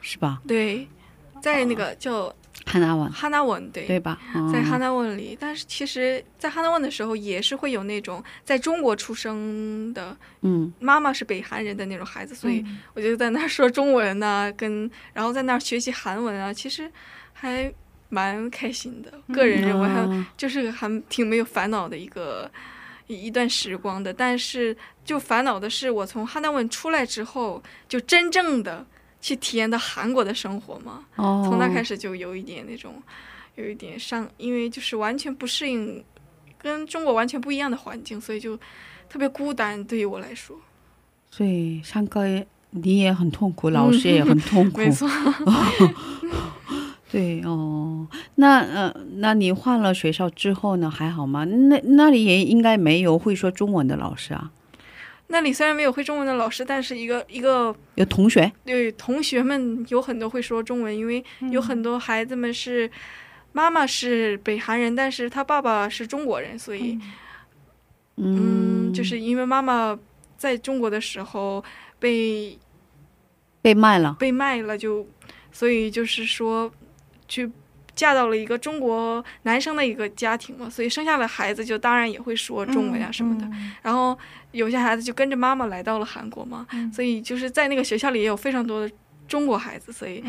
[0.00, 0.40] 是吧？
[0.46, 0.86] 对，
[1.42, 2.32] 在那个叫
[2.64, 3.88] 汉纳文哈纳文，对。
[3.88, 4.20] 对吧？
[4.52, 16.88] 在哈嗯纳文里，但是其实，在哈纳文的时候，也是会有那种在中国出生的嗯妈妈是北韩人的那种孩子，所以我就在那儿说中文呐、跟然后在那儿学习韩文啊，其实
[17.32, 17.72] 还
[18.08, 19.12] 蛮开心的。
[19.34, 22.50] 个人认为还嗯就是还挺没有烦恼的一个
[23.06, 24.12] 一一段时光的。
[24.12, 28.86] 但是就烦恼的是，我从哈纳文出来之后，就真正的
[29.20, 31.04] 去体验到韩国的生活嘛。
[31.16, 33.02] 哦，从那开始就有一点那种，
[33.56, 36.04] 有一点上，因为就是完全不适应，
[36.58, 38.56] 跟中国完全不一样的环境，所以就
[39.08, 39.82] 特别孤单。
[39.84, 40.56] 对于我来说，
[41.30, 42.24] 所以上课
[42.70, 45.08] 你也很痛苦，老师也很痛苦，没错。
[47.14, 51.44] 对哦，那呃，那你换了学校之后呢，还好吗？
[51.44, 54.50] 那那里也应该没有会说中文的老师啊，
[55.28, 58.50] 那里虽然没有会中文的老师，但是一个一个有同学？
[58.64, 62.90] 对同学们有很多会说中文，因为有很多孩子们是
[63.52, 66.98] 妈妈是北韩人，但是他爸爸是中国人，所以
[68.16, 69.96] 嗯，就是因为妈妈
[70.36, 71.62] 在中国的时候
[72.00, 72.58] 被
[73.62, 75.06] 被卖了，被卖了就，
[75.52, 76.68] 所以就是说
[77.28, 77.50] 去
[77.94, 83.48] 嫁到了一个中国男生的一个家庭嘛，所以生下的孩子就当然也会说中文啊什么的。
[83.82, 84.18] 然后
[84.52, 88.92] 有些孩子就跟着妈妈来到了韩国嘛，所以就是在那个学校里也有非常多的
[89.28, 90.22] 中国孩子，所以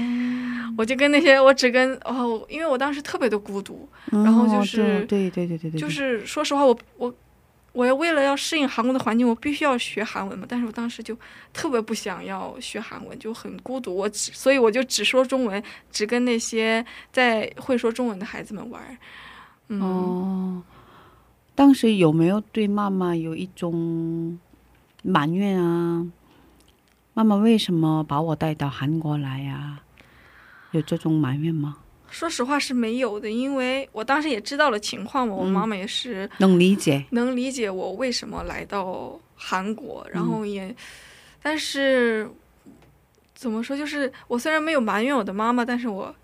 [0.77, 7.13] 我就跟那些我只跟哦，因为我当时特别的孤独，然后就是对对对对对，就是说实话，我我
[7.75, 10.45] 我要为了要适应韩国的环境，我必须要学韩文嘛。
[10.47, 11.15] 但是我当时就
[11.51, 13.93] 特别不想要学韩文，就很孤独。
[13.93, 15.61] 我只所以我就只说中文，
[15.91, 18.97] 只跟那些在会说中文的孩子们玩。
[19.67, 20.63] 嗯，哦，
[21.53, 24.39] 当时有没有对妈妈有一种
[25.03, 26.07] 埋怨啊？
[27.13, 29.79] 妈妈为什么把我带到韩国来呀、
[30.71, 31.77] 有这种埋怨吗？
[32.15, 35.51] 说实话是没有的，因为我当时也知道了情况嘛，我嗯。
[35.51, 40.73] 妈妈也是能理解，能理解我为什么来到韩国，然后也，
[41.43, 42.29] 但是
[43.33, 46.15] 怎么说，就是我虽然没有埋怨我的妈妈，但是我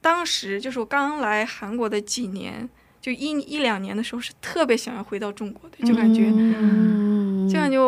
[0.00, 2.66] 当时就是我刚来韩国的几年，
[2.98, 7.78] 就一一两年的时候，是特别想要回到中国的，就感觉、嗯，就感觉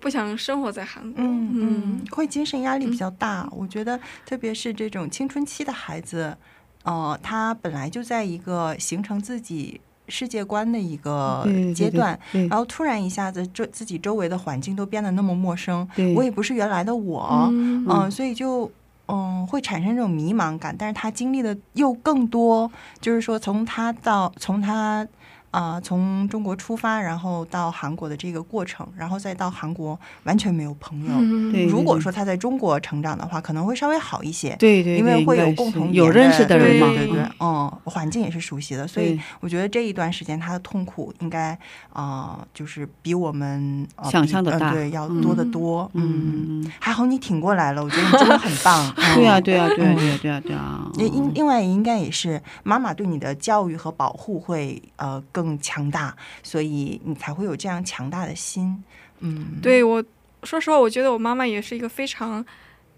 [0.00, 1.56] 不想生活在韩国，嗯嗯。
[1.62, 3.48] 嗯，会精神压力比较大。
[3.52, 6.36] 我觉得，特别是这种青春期的孩子，
[6.84, 18.70] 呃，他本来就在一个形成自己世界观的一个对对对阶段，对然后突然一下子，周自己周围的环境都变得那么陌生，我也不是原来的我，嗯嗯、所以就。
[19.12, 22.70] 嗯，会产生这种迷茫感，但是他经历的又更多，
[23.00, 25.04] 就是说从他到从他
[25.50, 31.12] 啊、从中国出发，然后到韩国的这个过程，然后再到韩国完全没有朋友。
[31.18, 34.54] 嗯对如果说他在中国成长的话，可能会稍微好一些。
[34.58, 41.50] 对对对，因为会有共同有认识的人嘛，对对对，嗯，环境也是熟悉的，所以我觉得这一段时间他的痛苦应该
[41.92, 45.90] 啊、呃就是比我们、呃、想象的大呃对，要多得多。
[45.94, 48.80] 嗯，嗯，嗯还好你挺过来了，我觉得你真的很棒。
[48.96, 58.82] 嗯对啊，对啊，对啊，对啊，对啊，对啊，也应另外应该也是妈妈对你的教育和保护会呃更强大，所以你才会有这样强大的心。
[59.20, 60.02] 嗯，对我
[60.44, 62.44] 说实话，我觉得我妈妈也是一个非常，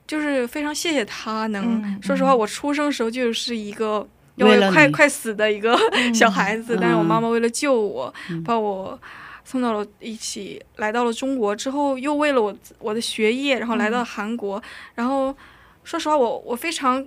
[0.06, 1.82] 就是非常谢谢她能。
[1.82, 4.06] 嗯说实话，我出生时候就是一个。
[4.36, 5.78] 要为快快死的一个
[6.14, 8.98] 小孩子，嗯但是我妈妈为了救我，嗯把我
[9.44, 14.60] 送到了一起，来到了中国之后，又为了我我的学业，然后来到韩国。
[14.94, 15.36] 然后
[15.84, 17.04] 说实话，我我非常，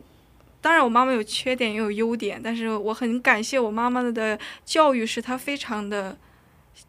[0.65, 6.17] 当然我妈妈有缺点也有优点，但是我很感谢我妈妈的教育，是她非常的，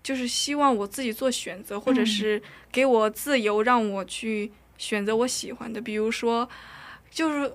[0.02, 2.06] 就是希望我自己做选择，或者嗯。
[2.06, 6.48] 是给我自由，让我去选择我喜欢的，比如说，
[7.10, 7.52] 就是。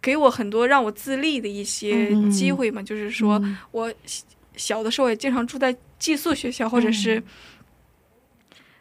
[0.00, 3.58] 给我很多让我自立的一些嗯机会嘛，就是说，嗯。
[3.72, 4.24] 我小
[4.56, 7.20] 小的时候也经常住在寄宿学校，或者是、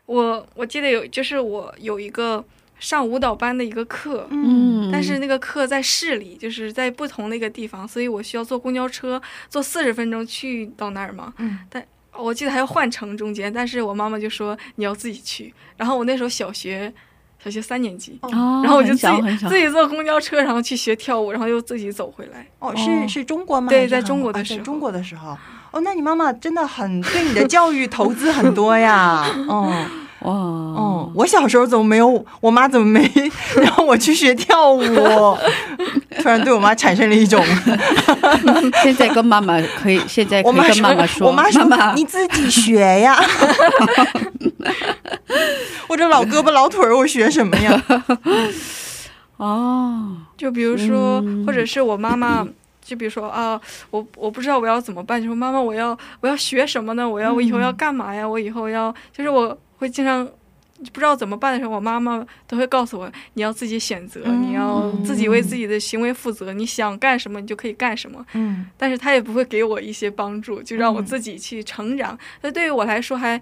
[0.05, 2.45] 我我记得有，就是我有一个
[2.79, 11.33] 上舞蹈班的一个课，嗯，但是那个课在市里，就是在不同的一个地方，所以我需要坐公交车坐四十分钟去到那儿嘛。
[11.37, 11.83] 嗯但
[12.19, 15.53] 我记得还要换乘中间，但是我妈妈就说你要自己去。
[15.75, 16.91] 然后我那时候小学
[17.43, 22.47] 小学三年级，哦，然后我就自己很小很小自己坐公交车，然后去学跳舞，然后又自己走回来。
[22.59, 23.69] 哦，哦是是中国吗？
[23.69, 25.37] 对在中国的时候在中国的时候。
[25.71, 29.23] 哦，那你妈妈真的很对你的教育投资很多呀。
[29.49, 32.25] 嗯哇，嗯，我小时候怎么没有？
[32.41, 33.09] 我妈怎么没
[33.61, 34.81] 让我去学跳舞？
[36.21, 37.43] 突然对我妈产生了一种，
[38.83, 43.15] 现在跟妈妈可以，现在可以跟妈妈说，我妈说妈妈你自己学呀。
[45.87, 47.83] 我这老胳膊老腿儿，我学什么呀？
[49.37, 52.45] 哦，就比如说，嗯或者是我妈妈，
[52.83, 53.59] 就比如说啊，
[53.91, 57.07] 我我不知道我要怎么办，就说妈妈，我要我要学什么呢？
[57.07, 58.27] 我要我以后要干嘛呀？
[58.27, 60.25] 我以后要就是我会经常
[60.93, 68.23] 不知道怎么办的时候，我妈妈都会告诉我，你要自己选择，嗯你要自己为自己的行为负责，你想干什么你就可以干什么。
[68.33, 68.67] 嗯。
[68.77, 71.05] 但是她也不会给我一些帮助，就让我嗯。
[71.05, 72.17] 自己去成长。
[72.41, 73.41] 那、对于我来说还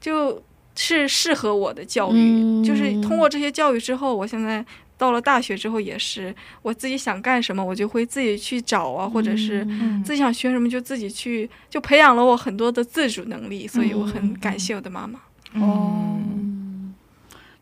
[0.00, 0.42] 就
[0.76, 2.62] 是适合我的教育，嗯。
[2.62, 4.64] 就是通过这些教育之后，我现在
[4.96, 6.32] 到了大学之后也是，
[6.62, 10.04] 我自己想干什么，我就会自己去找啊，或者是嗯。
[10.04, 15.18] 自己想学什么就自己去，就培养了我很多的自主能力，所以我很感谢我的妈妈。
[15.60, 16.18] 哦，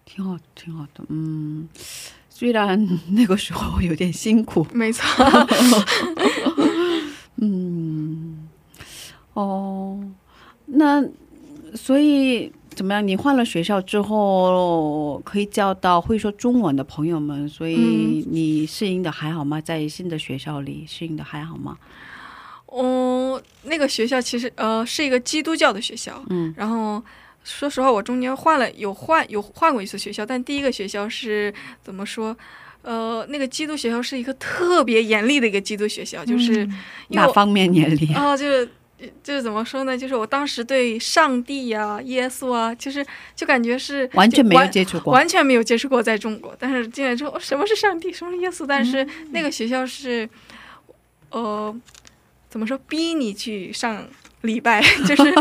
[0.04, 1.68] 挺好，挺好的，嗯，
[2.28, 5.04] 虽然那个时候有点辛苦，没错，
[7.36, 8.48] 嗯，
[9.34, 10.00] 哦，
[10.66, 11.04] 那
[11.74, 13.06] 所以怎么样？
[13.06, 19.60] 你换了学校之后，可以交到会说中文的朋友们，所以你适应的还好吗？
[19.60, 21.76] 在新的学校里适应的还好吗？
[22.66, 26.52] 哦，那个学校其实呃是一个基督教的学校，嗯。
[26.56, 27.00] 然后
[27.44, 32.36] 说实话，我中间换了有换有换过一次学校，但第一个学校是怎么说？
[32.82, 36.68] 呃，那个基督学校是一个特别严厉的一个基督学校，就是
[37.08, 38.12] 哪方面严厉？
[38.14, 38.68] 哦，就是
[39.22, 39.96] 就是怎么说呢？
[39.96, 43.02] 就是我当时对上帝呀、耶稣啊，就是
[43.34, 45.14] 就感觉是完全没有接触过。
[45.14, 48.66] 完全没有接触过在中国，但是进来之后，哦什么是上帝，什么是耶稣？
[48.66, 50.28] 但是那个学校是，
[51.30, 51.74] 呃，
[52.50, 54.06] 怎么说，逼你去上
[54.44, 55.34] 礼拜， 就是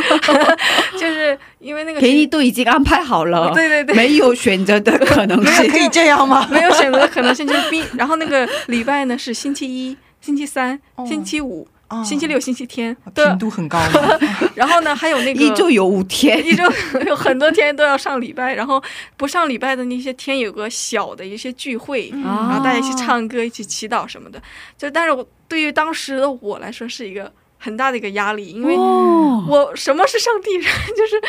[0.99, 5.69] 就是因为那个给你学都已经安排好了，对对对，没有选择的可能性。
[5.69, 6.47] 可以这样吗？
[6.51, 7.83] 没有选择的可能性，就是逼。
[7.95, 12.95] 然后那个礼拜呢是星期一、星期三、哦星期五、哦星期六、星期天。
[13.13, 14.17] 频度很高吗？
[14.55, 16.63] 然后呢，还有那个一周有五天，一周
[17.05, 18.81] 有很多天都要上礼拜，然后
[19.17, 24.41] 不上礼拜的那些天有个小的一些聚会，然后大家一起唱歌、一起祈祷什么的。
[24.77, 27.31] 就但是我对于当时的我来说是一个
[27.63, 30.49] 很大的一个压力，因为哦我什么是上帝？
[30.97, 31.21] 就是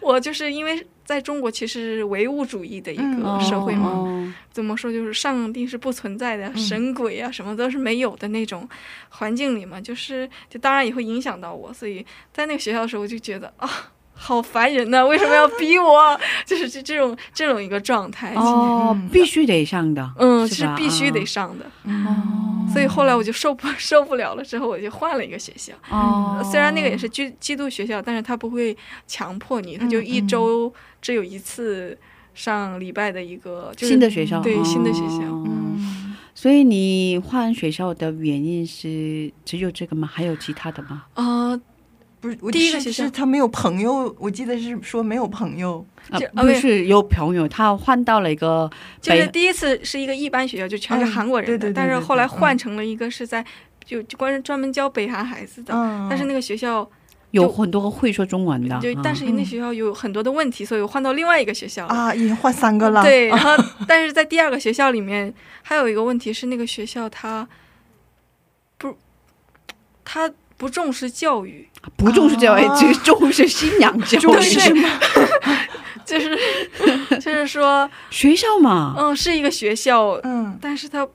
[0.00, 8.68] 我就是因为在中国其实是唯物主义的一嗯个社会嘛，哦怎么说就是上帝是不存在的，嗯神鬼啊什么都是没有的那种
[9.10, 13.70] 环境里嘛，就是就当然也会影响到我，所以在那个学校的时候我就觉得啊。
[14.18, 16.18] 好烦人呐、为什么要逼我？
[16.44, 18.34] 就是这这种这种一个状态。
[18.34, 21.64] 哦，必须得上的，嗯，是是必须得啊上的。
[21.84, 22.32] 哦
[22.72, 25.72] 所以后来我就受不 受不了了，之后我就换了一个学校。
[25.88, 31.96] 哦，虽然那个也是基基督学校，但是他不会强迫你，他就一周只有一次
[32.34, 35.22] 上礼拜的一个、就是、新的学校，对哦新的学校。
[35.22, 40.06] 嗯所以你换学校的原因是只有这个吗？
[40.12, 41.04] 还有其他的吗？
[41.14, 41.58] 呃，
[42.26, 45.84] 不是我第一个学校是他没有朋友，我记得是说没有朋友。
[46.10, 48.70] 啊就，不是有朋友，他换到了一个
[49.00, 53.44] 就是第一次是一个一般学校，就全是嗯韩国人的，对对对对但是后来换成了一个是在
[53.84, 56.88] 就就关专门教北韩孩子的，嗯，但是那个学校
[57.32, 61.86] 有很多会说中文的，啊就但是那学校有很多的问题，所以我换到另外一个学校。
[61.86, 63.02] 啊，已经换三个了。
[63.02, 63.50] 对， 然后
[63.88, 67.46] 但是在第二个学校里面还有一个问题是，那个学校它
[68.78, 68.96] 不，
[70.04, 72.76] 它不重视教育，不重视教育，啊。
[72.76, 74.88] 只重视信仰教育，重视吗？
[76.04, 76.38] 就是
[77.20, 80.56] 就是说，学校嘛，嗯，是一个学校，嗯。
[80.60, 81.06] 但是他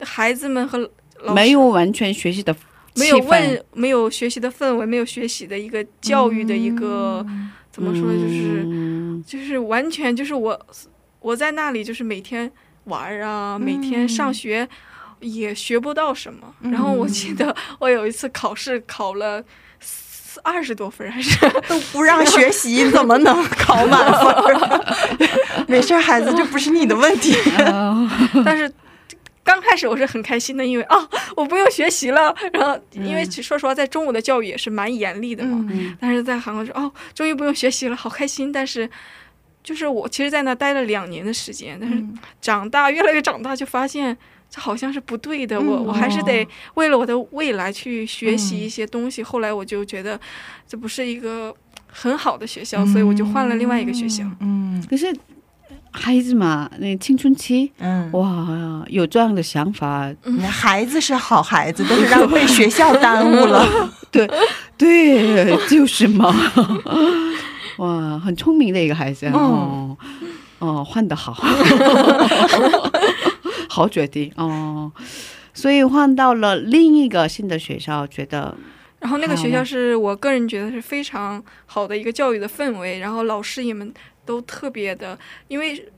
[0.00, 0.78] 孩子们和
[1.20, 2.54] 老师没有完全学习的
[2.96, 7.24] 没有问，没有学习的氛围，没有学习的一个教育的一个、
[7.70, 8.18] 怎么说呢？
[8.20, 9.24] 就是、嗯。
[9.26, 10.66] 就是完全就是我
[11.20, 12.50] 我在那里就是每天
[12.84, 14.68] 玩儿啊，每天上学
[15.22, 16.54] 也学不到什么。
[16.60, 19.42] 然后我记得 我有一次考试考了
[19.80, 25.66] 四二十多分，还是 都不让学习， 怎么能考满分？
[25.66, 27.34] 没事儿，孩子，这不是你的问题。
[27.58, 28.10] 呃
[28.44, 28.70] 但是。
[29.44, 30.96] 刚开始我是很开心的，因为啊，
[31.36, 32.32] 我不用学习了。
[32.52, 35.66] 然后，因为说实话，在中国的教育也是蛮严厉的嘛。
[35.68, 38.52] 嗯但是在韩国说哦，终于不用学习了，好开心。
[38.52, 38.88] 但是，
[39.64, 44.16] 就是我其实，在那待了两年的时间，但是嗯长大越来越长大，就发现
[44.54, 45.58] 这好像是不对的。
[45.58, 49.22] 我嗯我还是得哦为了我的未来去学习嗯一些东西。
[49.22, 50.20] 后来我就觉得
[50.68, 51.54] 这不是一个
[51.86, 54.24] 很好的学校，所以我就换了另外一个学校。
[54.40, 55.06] 嗯可是
[55.94, 63.66] 孩子嘛，那青春期，嗯，哇，有这样的想法，嗯孩子是好孩子，但是让 被学校耽误了。
[64.12, 64.28] 对
[64.76, 66.34] 对，就是嘛，
[67.78, 69.96] 哇，很聪明的一个孩子，哦
[70.58, 71.34] 哦，换的好，
[73.72, 74.92] 好决定哦，
[75.54, 78.54] 所以换到了另一个新的学校，觉得
[79.00, 83.90] 然后那个学校是我个人觉得是非常好的一个教育的氛围，然后老师也们
[84.26, 85.18] 都特别的，
[85.48, 85.88] 因为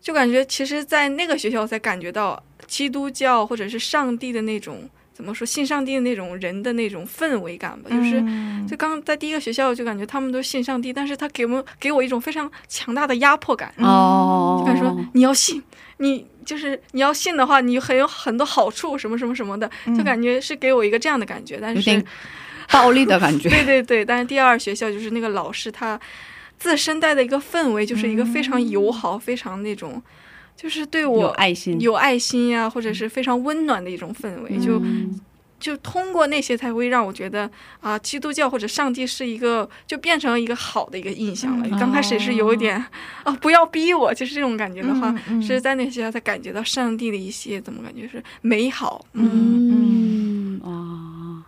[0.00, 8.24] 就感觉其实，在那个学校才感觉到基督教或者是上帝的那种怎么说信上帝的那种人的那种氛围感吧，就是。
[8.68, 15.60] 就刚在第一个学校就感觉他们都信上帝，但是他给我们给我一种非常强大的压迫感，哦，就感觉说你要信，
[16.00, 21.58] 你就是你要信的话，你很有很多好处，什么什么什么的，就感觉是给我一个这样的感觉。
[21.60, 22.04] 但是
[22.72, 26.00] 暴力的感觉，对 对对，但是第二学校就是那个老师他
[26.58, 30.02] 自身带的一个氛围，就是一个非常友好、非常那种，
[30.56, 34.52] 就是对有我爱心，有爱心呀、或者是非常温暖的一种氛围。
[34.52, 34.82] 嗯就
[35.78, 37.50] 通过那些才会让我觉得
[37.80, 41.66] 啊，基督教或者上帝是一个，就变成了一个好的一个印象了。
[41.66, 42.76] 嗯刚开始是有一点
[43.24, 49.30] 啊， 不要逼我，就是这种感觉的话，嗯嗯是在那些才感觉到上帝的一些怎么感觉是美好，嗯。
[49.72, 51.44] 嗯啊，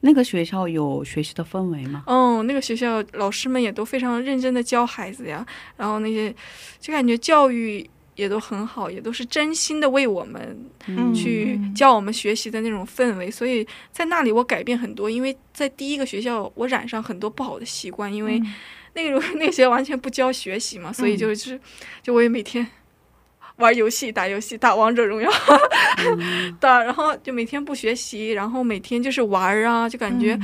[0.00, 2.02] 那个学校有学习的氛围吗？
[2.06, 5.44] 嗯，那个学校老师们也都非常认真的教孩子呀，
[5.76, 6.34] 然后那些
[6.80, 11.12] 就感觉教育也都很好，也都是真心的为我们嗯。
[11.14, 18.40] 去教我们学习的那种氛围，所以在那里我改变很多，因为在第一个学校我染上很多不好的习惯，因为
[18.94, 21.60] 那个 那个学校完全不教学习嘛，所以就是
[22.02, 22.66] 就我也每天。
[23.58, 25.30] 玩游戏、打游戏、打王者荣耀，
[26.58, 30.36] 打，然后就每天不学习，然后每天就是玩儿啊，就感觉。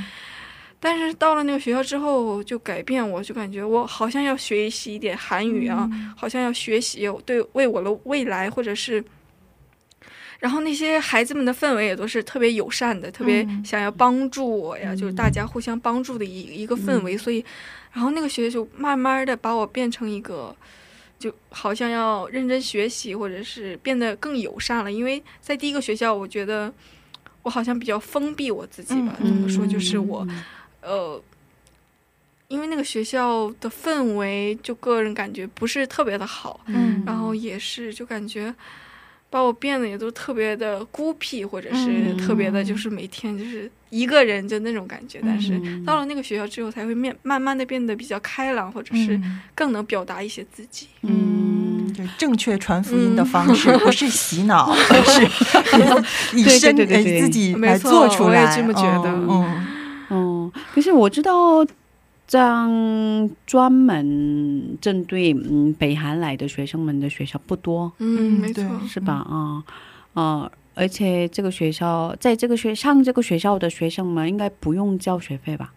[0.83, 9.05] 但是到了那个学校之后，就改变我，就感觉我好像要学习一点韩语啊，好像要学习，对为我的未来或者是。
[10.39, 17.15] 然后那些孩子们的氛围也都是特别友善的，特别想要帮助我呀，就是大家互相帮助的一一个氛围。
[17.15, 17.45] 所以，
[17.93, 20.57] 然后那个学校就慢慢的把我变成一个，
[21.19, 24.91] 就好像要认真学习，或者是变得更友善了。
[24.91, 26.73] 因为在第一个学校，我觉得
[27.43, 30.27] 我好像比较封闭我自己吧，怎么说，就是我。
[30.83, 31.23] 呃，
[32.49, 37.03] 因为那个学校的氛围，就个人感觉不是特别的好，嗯。
[37.07, 38.55] 然后也是就感觉
[39.29, 45.21] 把我变得也都特别的孤僻，或者是嗯特别的，就是每天就是一个人就那种感觉。
[45.23, 49.21] 但是到了那个学校之后，才会面慢慢的变得比较开朗，或者是
[49.55, 50.89] 更能表达一些自己。
[51.03, 57.21] 嗯，就正确传福音的方式，不是洗脑， 而是以对身对对对。
[57.21, 58.41] 呃自己没错来做出我也。
[58.57, 59.11] 这么觉得。
[59.11, 59.67] 嗯
[60.51, 61.65] 哦，可是我知道，
[62.27, 68.65] 这样专门针对嗯北韩来的学生们的学校不多，嗯，没错。
[68.87, 69.15] 是吧？
[69.15, 69.65] 啊、
[70.15, 75.73] 呃，而且这个学校在这个学上这个学校的学生们应该不用交学费吧？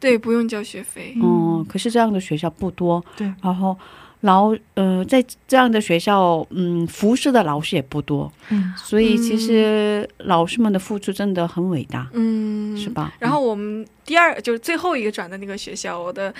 [0.00, 1.16] 对，不用交学费。
[1.22, 3.04] 嗯，可是这样的学校不多。
[3.16, 3.78] 对，然后
[4.22, 13.12] 老呃，在这样的学校，嗯，服侍的老师也不多，嗯所以其实老师们的付出真的很伟大，嗯，是吧？
[13.18, 16.32] 然后我们第二就是最后一个转的那个学校，我的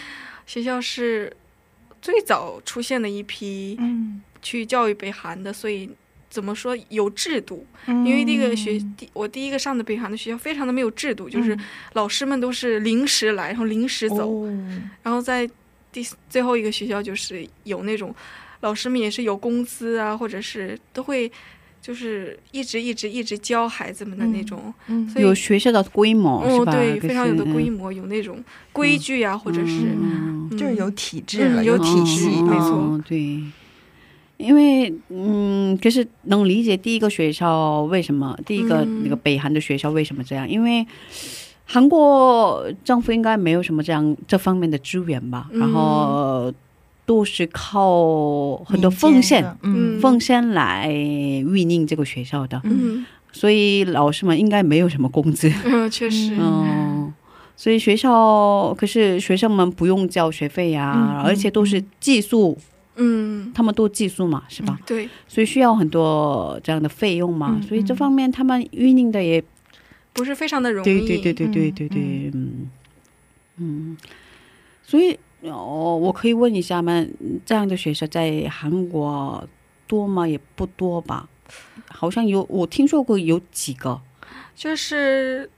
[0.46, 1.32] 学校是
[2.00, 5.90] 最早出现的一批嗯，去教育北韩的，所以
[6.30, 7.66] 怎么说有制度？
[7.88, 11.58] 因因为那个学第我第一个上的北韩的学校非常的没有制度，就是
[11.94, 14.48] 老师们都是临时来，然后临时走，哦
[15.02, 15.50] 然后在
[15.92, 18.14] 第最后一个学校就是有那种
[18.60, 21.30] 老师们也是有工资啊，或者是都会
[21.80, 26.72] 就是一直一直一直教孩子们的那种，嗯所以有学校的规模、是哦，吧？
[26.72, 29.80] 对，非常有的规模，有那种规矩啊，或者是、
[30.56, 33.40] 就是有体制有体系，嗯没错哦对，
[34.36, 40.86] 因为嗯，可是能理解第一个学校为什么第一个嗯那个北韩的学校为什么这样，因为。
[41.64, 45.60] 韩国政府应该没有什么这样这方面的资源吧，嗯。
[45.60, 46.52] 然后
[47.04, 49.44] 都是靠很多奉献，
[50.00, 53.04] 奉献来运营这个学校的，嗯。
[53.32, 55.50] 所以老师们应该没有什么工资。
[55.64, 57.10] 嗯， 确实，嗯，
[57.56, 62.58] 所以学校可是学生们不用交学费呀、嗯而且都是寄宿，
[62.96, 64.78] 嗯，他们都寄宿嘛，是吧？
[64.84, 69.42] 对，所以需要很多这样的费用嘛，嗯所以这方面他们运营的也
[70.12, 72.70] 不是非常的容易，对对对对对嗯对对，嗯
[73.56, 73.96] 嗯，
[74.82, 77.04] 所以哦，我可以问一下吗？
[77.44, 79.46] 这样的学校在韩国
[79.86, 80.26] 多吗？
[80.26, 81.28] 也不多吧？
[81.88, 84.00] 好像有，我听说过有几个，
[84.54, 85.50] 就是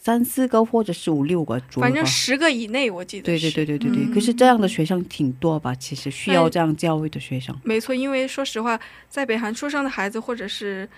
[0.00, 1.80] 三四个或者是五六个左右。
[1.80, 5.74] 反正十个以内，我记得对对对对对对，嗯可是这样的学生挺多吧？
[5.74, 10.88] 其实需要这样教育的学生，没错，因为说实话，在北韩出生的孩子，或者是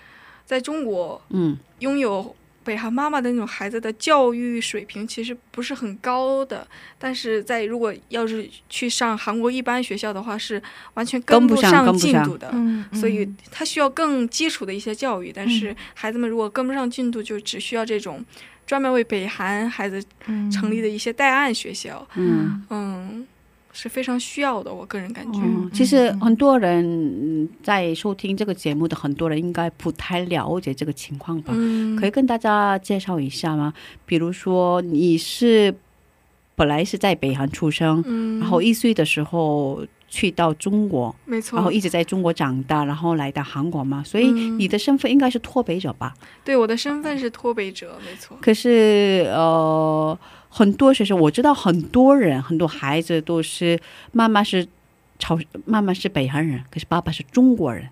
[0.45, 6.67] 在中国嗯拥有北韩妈妈的那种孩子的教育水平，其实不是很高的。
[6.99, 10.61] 但是在如果要是去上韩国一般学校的话，是
[10.93, 12.49] 完全跟不不上进度的。
[12.53, 18.23] 嗯，所以他需要更基础的一些教育，但是孩子们如果跟不上进度，就只需要这种
[18.65, 20.03] 专门为北韩孩子
[20.51, 23.27] 成立的一些代案学校，嗯嗯，
[23.73, 24.73] 是非常需要的。
[24.73, 31.53] 我个人感觉，嗯，其实很多人嗯在收听这个节目的很多人应该不太了解这个情况吧？
[31.55, 33.73] 嗯，可以跟大家介绍一下吗？
[34.05, 35.73] 比如说你是
[36.55, 46.13] 本来是在北韩出生，嗯，然后一岁的时候去到中国，没错，然后一直在中国长大，然后来到韩国嘛，所以嗯你的身份应该是脱北者吧？
[46.43, 50.19] 对我的身份是脱北者，没错，可是呃，
[50.53, 53.79] 很多学生我知道，很多人很多孩子都是
[54.11, 54.67] 妈妈是
[55.17, 57.87] 朝妈妈是北韩人，可是爸爸是中国人，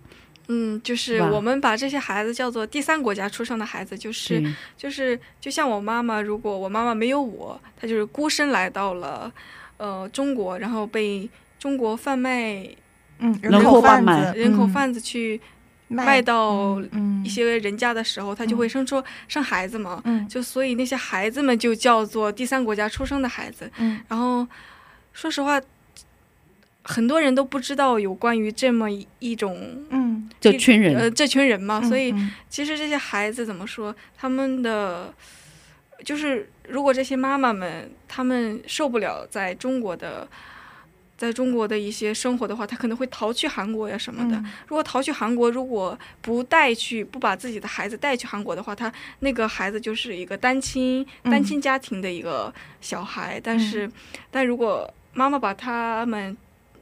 [0.49, 4.43] 嗯，就是我们把这些孩子叫做第三国家出生的孩子，就是
[4.76, 9.32] 就是就像我妈妈，如果我妈妈没有我，她就是孤身来到了
[9.78, 12.68] 呃中国，然后被中国贩卖
[13.20, 14.38] 嗯人口贩子。
[14.38, 15.39] 人口贩子去
[15.90, 20.28] 卖到嗯一些人家的时候，他就会生出生孩子嘛，嗯。
[20.28, 23.70] 就所以那些孩子们就叫做第三国家出生的孩子。
[23.80, 24.00] 嗯。
[24.08, 24.48] 然后
[25.14, 25.60] 说实话，
[26.84, 32.32] 很多人都不知道有关于这么一一种嗯这群人，呃这群人嘛，所以嗯。
[32.50, 35.14] 其实这些孩子怎么说，他们的
[36.06, 40.28] 就是如果这些妈妈们他们受不了在中国的。
[41.20, 44.38] 在中国的一些生活的话，他可能会逃去韩国呀什么的。
[44.38, 48.89] 嗯如果逃去韩国，如果不带去，不把自己的孩子带去韩国的话，他
[49.20, 53.38] 那个孩子就是一个单亲、嗯单亲家庭的一个小孩。
[53.43, 53.91] 但是，
[54.32, 56.38] 但如果妈妈把他们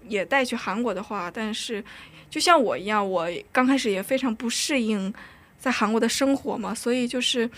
[0.07, 1.83] 也带去韩国的话，但是
[2.29, 5.11] 就像我一样，我刚开始也非常不适应
[5.57, 7.49] 在韩国的生活嘛，所以就是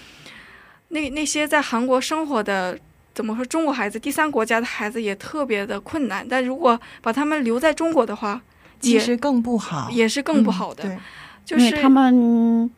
[0.87, 2.79] 那那些在韩国生活的。
[3.19, 3.43] 怎么说？
[3.43, 6.25] 中国孩子，第三国家的孩子也特别的困难。
[6.25, 8.41] 但如果把他们留在中国的话，
[8.79, 10.85] 其实更不好，也是更不好的。
[10.85, 10.97] 嗯对
[11.43, 12.71] 就是因为他们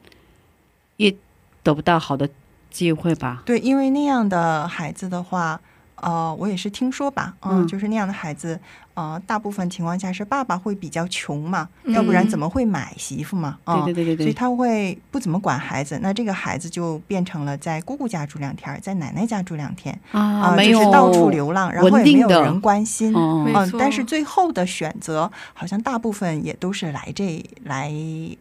[0.98, 1.16] 也
[1.62, 2.28] 得不到好的
[2.72, 3.44] 机会吧？
[3.46, 5.62] 对，因为那样的孩子的话，
[5.98, 8.60] 呃，我也是听说吧，嗯，嗯就是那样的孩子，
[9.02, 13.58] 呃，大部分情况下是爸爸会比较穷嘛，嗯要不然怎么会买媳妇嘛？
[13.66, 23.12] 嗯对对对对对，所以他会不怎么管孩子，那这个孩子就变成了在姑姑家住两天，在奶奶家住两天啊，没有就是到处流浪，然后也没有稳定的人关心。
[23.16, 27.92] 嗯但是最后的选择好像大部分也都是来这来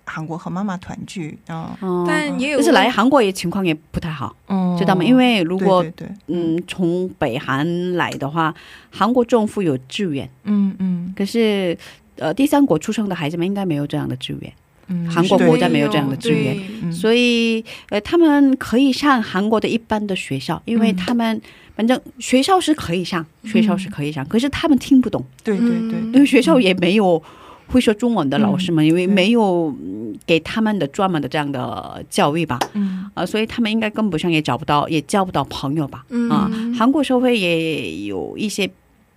[0.05, 1.39] 韩国和妈妈团聚。
[1.49, 5.03] 嗯哦但也有就是来韩国也情况也不太好，嗯知道吗？
[5.05, 8.55] 因为如果对对对，嗯从北韩来的话，
[8.91, 11.15] 韩国政府有支援，嗯嗯。
[11.17, 11.77] 可是
[12.17, 14.53] 呃第三国出生的孩子们应该没有这样的资源，
[14.89, 20.97] 嗯，韩国国家没有这样的资源所以呃他们可以上韩国的一般的学校，因为嗯。
[20.97, 21.41] 他们
[21.77, 25.99] 反正学校是可以上，学校是可以上，可是他们听不懂，对对对。
[25.99, 26.13] 嗯。
[26.13, 27.23] 因为学校也没有
[27.69, 33.09] 会说中文的老师们，因为没有嗯给他们的专门的这样的教育吧，嗯。
[33.15, 36.29] 啊，所以他们应该跟不上，也找不到，也交不到朋友吧，嗯。
[36.29, 38.69] 啊，韩国社会也有一些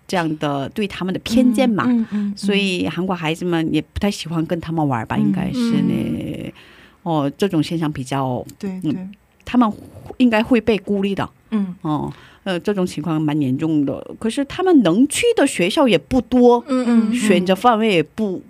[0.07, 6.53] 这样的对他们的偏见嘛，嗯嗯，所以韩国孩子们也不太喜欢跟他们玩吧，嗯应该是呢。
[7.03, 8.95] 哦，这种现象比较，对对，
[9.43, 9.69] 他们
[10.17, 11.29] 应该会被孤立的。
[11.51, 11.75] 嗯。
[11.81, 12.11] 哦，
[12.45, 14.15] 呃，这种情况蛮严重的。
[14.17, 17.13] 可是他们能去的学校也不多，嗯嗯。
[17.13, 18.41] 选择范围也不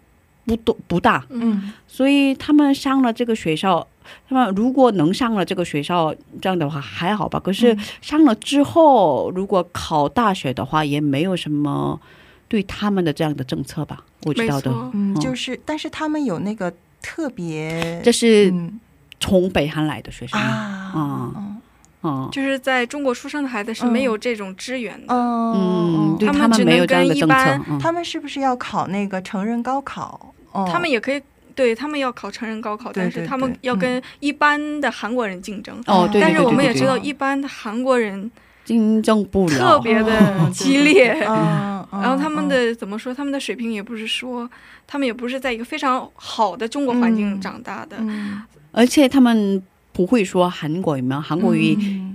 [0.46, 1.72] 不多不大，嗯。
[1.88, 3.88] 所以他们上了这个学校，
[4.28, 7.40] 他们如果能上了这个学校，这样的话还好吧。
[7.40, 12.00] 可是嗯上了之后，如果考大学的话，也没有什么
[12.48, 14.72] 对他们的这样的政策吧，我知道的。
[14.94, 18.80] 嗯，哦就是，但是他们有那个特别，这是嗯
[19.20, 20.46] 从北韩来的学生吗？
[20.48, 21.62] 啊，嗯
[22.04, 25.14] 嗯就是在中国出生的孩子是没有这种支援的。
[25.16, 30.34] 嗯他们只能没有这样的政跟一般他们是不是要考那个成人高考？
[30.52, 31.22] 哦他们也可以，
[31.56, 35.82] 对他们要考成人高考，但是他们要跟一般的韩国人竞争。
[36.14, 38.30] 但是我们也知道，一般的韩国人
[38.66, 43.14] 竞争不了，特别的 激烈，然后他们的怎么说？
[43.14, 44.50] 他们的水平也不是说，
[44.88, 47.42] 他们也不是在一个非常好的中国环境嗯。
[47.42, 47.98] 长大的。
[48.00, 48.42] 嗯。
[48.72, 52.13] 而且他们不会说韩国语嘛，韩国语嗯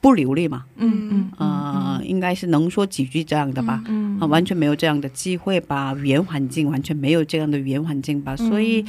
[0.00, 3.82] 不流利嘛，嗯嗯呃，应该是能说几句这样的吧。
[3.86, 8.84] 嗯啊，完全没有这样的机会吧，语言环境完全没有这样的语言环境吧，所以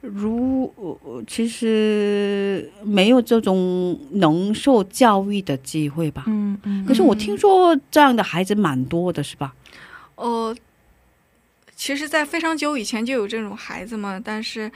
[0.00, 6.24] 如呃其实没有这种能受教育的机会吧。
[6.26, 9.54] 嗯嗯，可是我听说这样的孩子蛮多的，是吧？
[10.16, 10.54] 呃，
[11.74, 14.70] 其实，在非常久以前就有这种孩子嘛，但是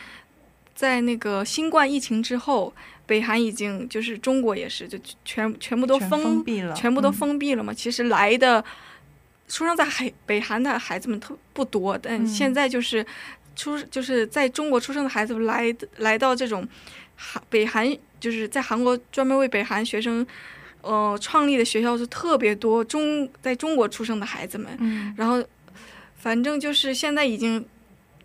[0.74, 2.72] 在那个新冠疫情之后，
[3.08, 7.12] 北韩已经就是中国也是，就全全部都全封封闭了，全部都嗯。
[7.12, 7.72] 封闭了嘛。
[7.72, 8.62] 其实来的
[9.48, 12.26] 出生在海北韩的孩子们特不多，但嗯。
[12.26, 13.04] 现在就是
[13.56, 16.68] 出就是在中国出生的孩子们来来到这种
[17.16, 17.90] 韩北韩，
[18.20, 20.24] 就是在韩国专门为北韩学生
[20.82, 25.14] 呃创立的学校是特别多，中在中国出生的孩子们，嗯。
[25.16, 25.42] 然后
[26.14, 27.64] 反正就是现在已经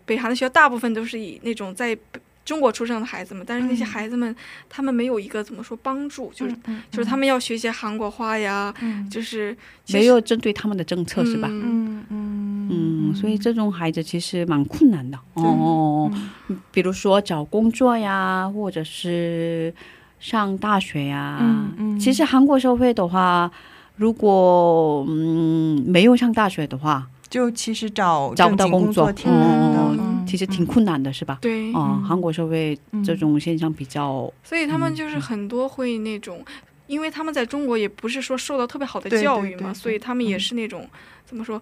[0.04, 3.86] 北韩的学校大部分都是以那种在北中国出生的孩子们，但是那些嗯。
[3.86, 4.34] 孩子们、
[4.68, 9.08] 他们没有一个怎么说帮助，就是、嗯就是他们要学一些韩国话呀，嗯。
[9.08, 9.56] 就是
[9.88, 11.48] 没有针对他们的政策是吧？
[11.50, 15.18] 嗯嗯嗯嗯，所以这种孩子其实蛮困难的。
[15.34, 16.10] 哦。
[16.48, 19.72] 嗯比如说找工作呀，或者是
[20.20, 21.38] 上大学呀。
[21.40, 21.98] 嗯嗯。
[21.98, 23.50] 其实韩国社会的话，
[23.96, 29.98] 如果嗯没有上大学的话，就其实找找不到工作，挺难的，嗯。
[30.00, 31.38] 嗯其实挺困难的，是吧？
[31.40, 32.04] 对，哦、嗯。
[32.04, 36.44] 韩国社会这种现象比较，所以他们嗯就是很多会那种，
[36.86, 40.40] 因为他们在中国也不是说受到特别好的教育嘛，对对对所以他们也嗯。
[40.40, 40.88] 是那种、
[41.24, 41.60] 怎么说，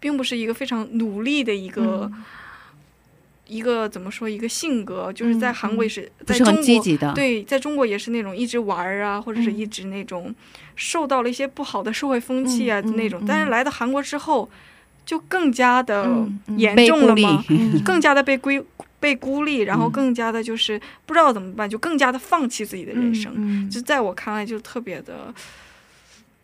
[0.00, 2.24] 并不是一个非常努力的一个、嗯。
[3.46, 7.12] 一个怎么说一个性格，就是在韩国也是、在中国积极的。
[7.14, 10.34] 对，在中国也是那种一直玩儿啊，或者是嗯一直那种
[10.76, 14.48] 受到了一些不好的社会风气啊、那种，嗯但是来到韩国之后，
[15.06, 16.26] 就更加的
[16.56, 17.82] 严重了吗，嗯。
[17.84, 18.62] 更加的被归
[19.00, 23.32] 被孤立，然后嗯更加的就是不知道怎么办，就更加的放弃自己的人生。
[23.36, 25.34] 嗯就在我看来，就特别的，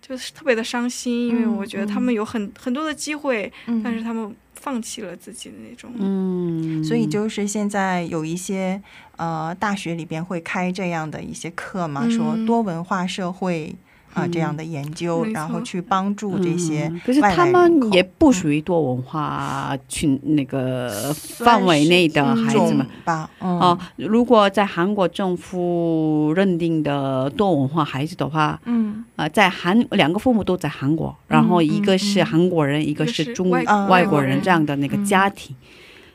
[0.01, 2.03] 就是特别的伤心，因为嗯我觉得他嗯。
[2.03, 3.83] 们有很很多的机会，嗯。
[3.83, 5.91] 但是他们放弃了自己的那种。
[5.99, 8.83] 嗯，所以就是现在有一些
[9.17, 12.11] 呃大学里边会开这样的一些课嘛，嗯。
[12.11, 13.75] 说多文化社会
[14.13, 22.87] 啊、嗯这样的研究，没然后去帮助这些嗯可是他们也不属于多文化群那个范围内的孩子们种。
[23.05, 23.59] 吧，嗯。
[23.59, 32.27] 哦，如果在韩国政府认定的多文化孩子的话，嗯呃，在韩两个父母都在韩国，然后一个是嗯。
[32.27, 35.05] 韩国人，一个一个是是中外国人外国人这样的那个嗯。
[35.05, 35.55] 家庭，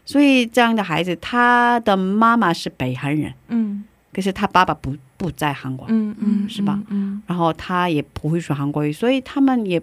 [0.06, 3.84] 所以这样的孩子，他的妈妈是北韩人，嗯。
[4.14, 6.80] 可是他爸爸不不在韩国，嗯嗯，是吧？
[6.90, 9.82] 嗯然后他也不会说韩国语，所以他们也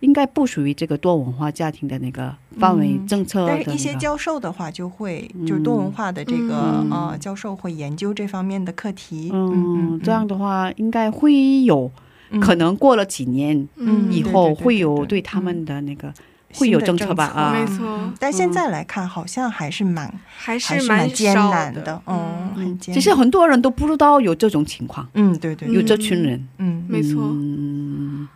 [0.00, 9.30] 应该不属于这个多文化家庭的那个范围嗯政策的、但那个是一些教授的话，就会就是多文化的这个、嗯呃教授会研究这方面的课题。
[9.32, 11.90] 嗯，这样的话应该会有，
[12.38, 15.06] 可能过了几年嗯以后会有对。
[15.06, 16.12] 对他们的那个
[16.54, 17.86] 会有政策吧啊没错。
[17.86, 18.14] 嗯。
[18.18, 22.94] 但现在来看，好像还是蛮还还是蛮蛮艰难的，嗯，很艰难。
[22.94, 26.84] 其实很多人都不知道有这种情况，嗯，对对，有这群人，嗯。
[26.88, 27.22] 没错。
[27.22, 28.28] 嗯，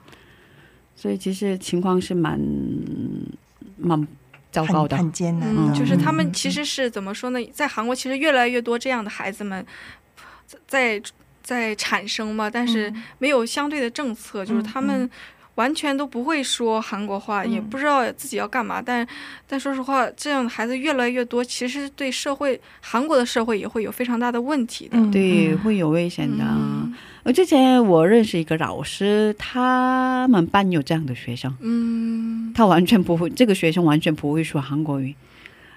[0.94, 2.40] 所以其实情况是蛮
[3.76, 4.06] 蛮
[4.50, 5.78] 糟糕的，很很艰难嗯，的。
[5.78, 7.38] 就是他们嗯其实是怎么说呢？
[7.52, 9.64] 在韩国其实越来越多这样的孩子们，
[10.66, 11.00] 在
[11.42, 15.08] 在产生嘛，但是没有相对的政策，就是他们
[15.56, 17.64] 完全都不会说韩国话，也嗯。
[17.68, 18.80] 不知道自己要干嘛。
[18.80, 19.06] 但
[19.46, 24.96] 但说实话，这样的孩子越来越多，其实对社会韩国的社会也会有非常大的问题的。
[24.96, 25.10] 嗯。
[25.10, 25.58] 对，嗯。
[25.58, 26.44] 会有危险的。
[26.44, 26.94] 嗯。
[27.24, 32.52] 我之前我认识一个老师，他们班有这样的学生，嗯。
[32.54, 35.14] 他完全不会，这个学生完全不会说韩国语，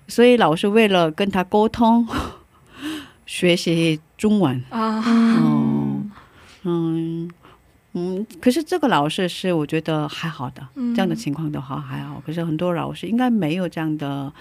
[0.08, 2.08] 所以老师为了跟他沟通，
[3.26, 4.64] 学习中文。
[4.70, 5.02] 啊，
[5.42, 6.02] 哦，
[6.64, 7.30] 嗯
[7.94, 12.22] 嗯，可是这个老师是我觉得还好的，嗯这样的情况的话还好。
[12.26, 14.32] 可是很多老师应该没有这样的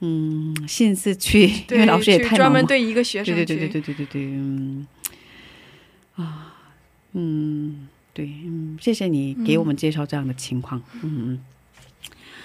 [0.00, 2.36] 嗯心思去，因对，为老师也太。
[2.36, 4.86] 专门对一个学生去，对对对对对对对对，嗯
[6.16, 6.54] 啊，
[7.14, 11.40] 嗯，对，嗯，谢谢你给我们介绍这样的情况，嗯嗯。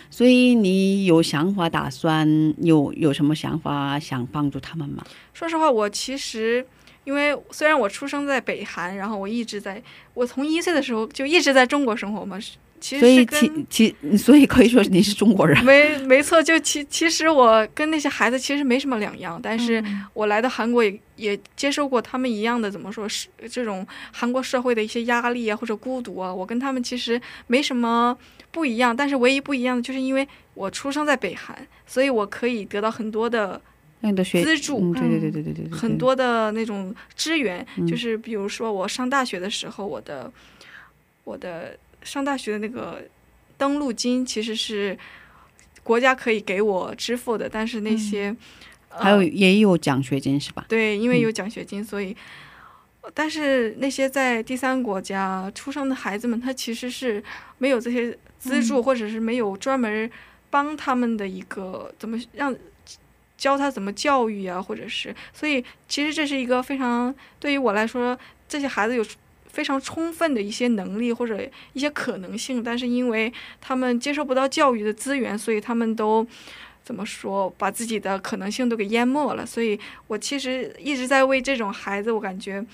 [0.09, 5.03] 所以你有想法，打算有有什么想法想帮助他们吗？
[5.34, 6.63] 说实话，我其实
[7.03, 9.81] 因为虽然我出生在北韩，然后我一直在，
[10.13, 15.63] 我从一岁的时候就一直在中国生活嘛，是其所以实是跟其其所以可以说你是中国人。
[15.63, 19.81] 没没错，就其其实我跟那些孩子其实没什么两样，但是
[20.13, 28.17] 我来到韩国也也接受过他们一样的怎么说是这种韩国社会的一些压力啊或者孤独啊，我跟他们其实没什么
[28.51, 31.55] 不一样，但是唯一不一样的就是因为我出生在北韩，
[31.87, 33.72] 所以我可以得到很多的那
[34.09, 40.31] 你的学资助嗯，对对对对对对对，很多的那种资源，嗯就是比如说我上大学的时候，我的
[41.23, 43.01] 我的上大学的那个
[43.57, 44.97] 登录金其实是
[45.83, 48.35] 国家可以给我支付的，但是那些、
[48.89, 50.65] 呃还有也有奖学金是吧？
[50.69, 52.15] 对，因为嗯有奖学金，所以。
[53.13, 57.21] 但是那些在第三国家出生的孩子们，他其实是
[57.57, 60.09] 没有这些资助，或者是没有专门
[60.49, 62.55] 帮他们的一个怎么让
[63.43, 68.17] 教他怎么教育啊，或者是，所以其实这是一个非常对于我来说，
[68.47, 69.05] 这些孩子有
[69.49, 71.37] 非常充分的一些能力或者
[71.73, 76.25] 一些可能性，但是因为他们接受不到教育的资源，所以他们都
[76.85, 79.45] 怎么说，把自己的可能性都给淹没了。
[79.45, 79.77] 所以
[80.07, 82.65] 我其实一直在为这种孩子，我感觉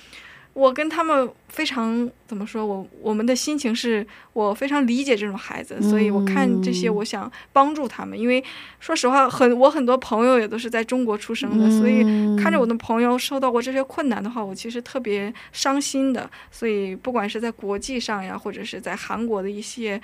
[0.60, 6.96] 我跟他们非常怎么说，我我们的心情是我非常理解这种孩子，所以我看这些，嗯。
[7.00, 8.44] 我想帮助他们，因为
[8.80, 12.04] 说实话，很我很多朋友也都是在中国出生的，所以
[12.36, 16.30] 看着我的朋友受到过这些困难的话，我其实特别伤心的。
[16.52, 20.02] 所以不管是在国际上呀，或者是在韩国的一些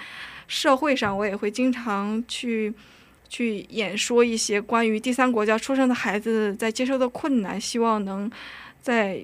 [0.47, 2.73] 社会上，我也会经常去
[3.27, 8.31] 去演说一些关于第三国家出生的孩子在接受的困难，希望能
[8.79, 9.19] 在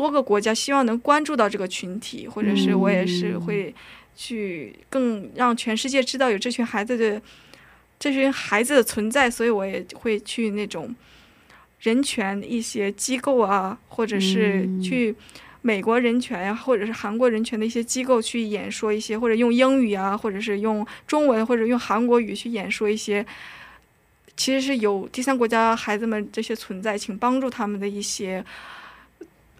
[0.00, 3.74] 多个国家，希望能关注到这个群体，或者是我也是会
[4.16, 7.20] 去更让全世界知道有这群孩子的
[7.98, 10.94] 这群孩子的存在，所以我也会去那种
[11.80, 15.14] 人权一些机构啊，或者是嗯去
[15.60, 23.26] 美国人权呀、或者是韩国人权的一些机构去演说一些，或者用英语啊，或者是用中文或者用韩国语去演说一些。
[24.34, 28.42] 其实是有第三国家孩子们这些存在，请帮助他们的一些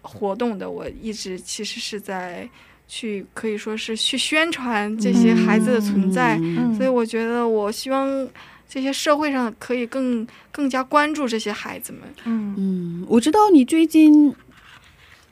[0.01, 0.69] 活动的。
[0.69, 2.47] 我一直其实是在
[2.87, 8.27] 去可以说是去宣传这些孩子的存在，嗯所以我觉得我希望
[8.67, 12.01] 这些社会上可以更更加关注这些孩子们。
[12.25, 14.33] 嗯嗯，我知道你最近。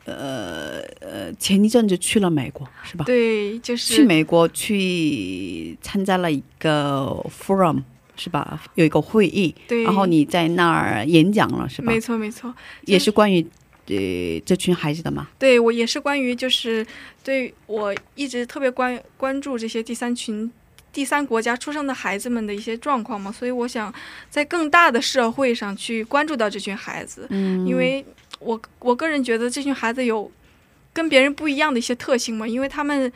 [0.05, 3.05] 呃呃，前一阵子去了美国是吧？
[3.05, 7.83] 对，就是去美国去参加了一个 forum
[8.15, 8.59] 是吧？
[8.73, 11.91] 有一个会议，对，然后你在那儿演讲了是吧？
[11.93, 12.51] 没错没错，
[12.85, 13.45] 也是关于
[13.89, 15.27] 呃这群孩子的吗。
[15.37, 16.85] 对我也是关于就是
[17.23, 20.51] 对我一直特别关关注这些第三群。
[20.91, 23.93] 第三国家出生的孩子们的一些状况嘛，所以我想
[24.27, 28.03] 在更大的社会上去关注到这群孩子，嗯，因为
[28.39, 30.29] 我我个人觉得这群孩子有
[30.91, 33.09] 跟别人不一样的一些特性嘛，因为他们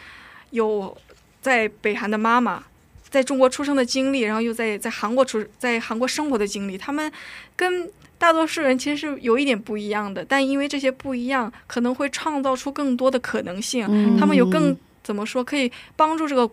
[0.51, 0.95] 有
[1.41, 2.63] 在北韩的妈妈，
[3.09, 7.11] 在中国出生的经历，然后又在在韩国出在韩国生活的经历，他们
[7.55, 7.91] 跟
[8.23, 16.49] 大多数人其实是有一点不一样的，但因为这些不一样，可能会创造出更多的可能性，嗯他们有更怎么说，可以帮助这个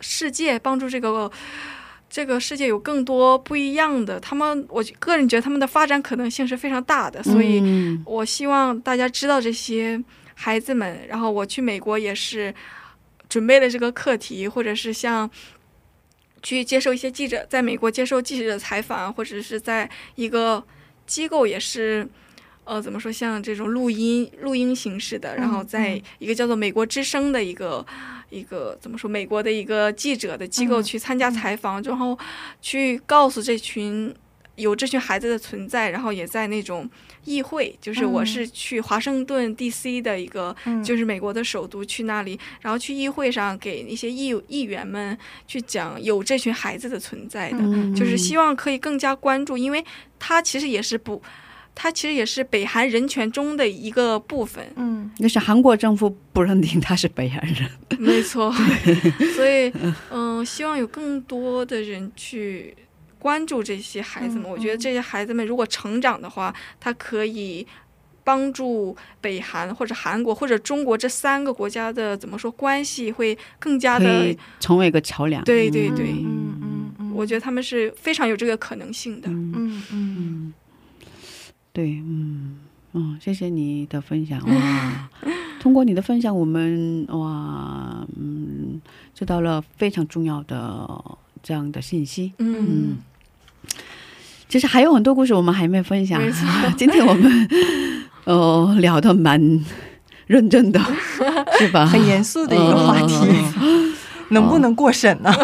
[0.00, 1.30] 世界，帮助这个。
[2.12, 10.02] 这个世界有更多不一样的，他们我个人觉得他们的发展可能性是非常大的，所以嗯我希望大家知道这些
[10.34, 11.06] 孩子们。
[11.06, 12.52] 然后我去美国也是
[13.28, 15.30] 准备了这个课题，或者是像
[16.42, 20.60] 去接受一些记者在美国接受记者的采访，或者是在一个
[21.10, 22.06] 机构也是。
[22.64, 23.10] 呃，怎么说？
[23.10, 27.84] 像这种录音、录音形式的，然后在一个叫做“美国之声”的一个、
[28.28, 29.10] 一个怎么说？
[29.10, 32.16] 美国的一个记者的机构嗯去参加采访，然后
[32.60, 34.14] 去告诉这群
[34.54, 36.88] 有这群孩子的存在，然后也在那种
[37.24, 40.00] 议会，就是我是去华盛顿 D.C.
[40.00, 49.84] 的一个，嗯就是美国的首都，去那里，然后去议会上给那些议议员们去讲有这群孩子的存在的，嗯就是希望可以更加关注，因为
[50.20, 51.20] 他其实也是不，
[51.74, 57.68] 他其实也是北韩人权中的一个部分，嗯那是韩国政府不认定他是北韩人。
[57.98, 58.52] 没错，
[59.34, 59.72] 所以
[60.10, 62.74] 嗯、希望有更多的人去
[63.18, 64.44] 关注这些孩子们。
[64.44, 67.66] 嗯我觉得这些孩子们如果成长的话，他可以
[68.22, 74.34] 帮助北韩或者韩国或者中国这三个国家的怎么说关系会更加的。
[74.60, 75.42] 成为一个桥梁。
[75.44, 76.29] 对对对嗯嗯嗯，
[77.20, 79.28] 我觉得他们是非常有这个可能性的。
[79.28, 80.52] 嗯嗯
[81.70, 82.56] 对，嗯
[82.94, 85.10] 嗯，谢谢你的分享哇！
[85.60, 88.80] 通过你的分享，我们哇，嗯，
[89.14, 90.88] 知道了非常重要的
[91.42, 92.32] 这样的信息。
[92.38, 92.96] 嗯，
[94.48, 96.46] 其实还有很多故事我们还没分享没错，
[96.78, 97.48] 今天我们
[98.24, 99.38] 呃聊的蛮
[100.26, 100.80] 认真的，
[101.60, 101.84] 是吧？
[101.84, 103.14] 很严肃的一个话题，
[103.60, 103.89] 嗯
[104.30, 105.30] 能不能过审呢？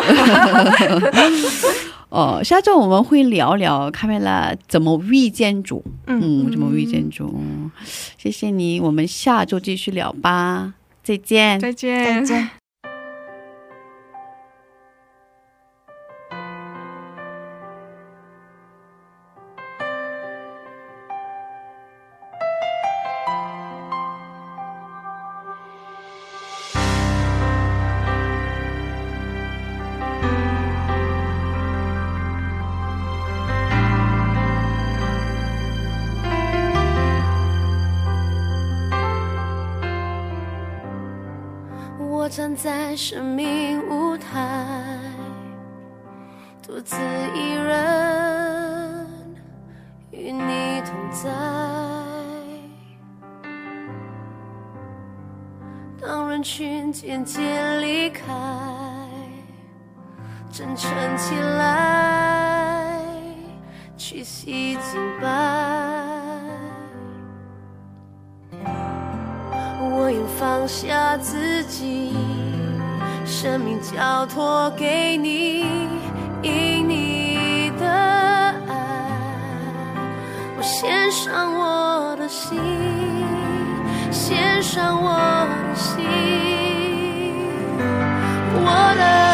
[2.08, 7.38] 哦，下周我们会聊聊卡梅拉怎么遇见主，嗯，怎么遇见主。
[8.16, 10.72] 谢谢你，我们下周继续聊吧，
[11.02, 11.58] 再见。
[11.60, 12.65] 再见再见。
[60.56, 62.98] 真诚起来，
[63.98, 65.28] 屈膝敬拜。
[69.78, 72.16] 我愿放下自己，
[73.26, 75.66] 生命交托给你，
[76.40, 78.54] 因你的爱，
[80.56, 82.58] 我献上我的心，
[84.10, 85.18] 献上我
[85.68, 86.02] 的心，
[88.54, 89.25] 我的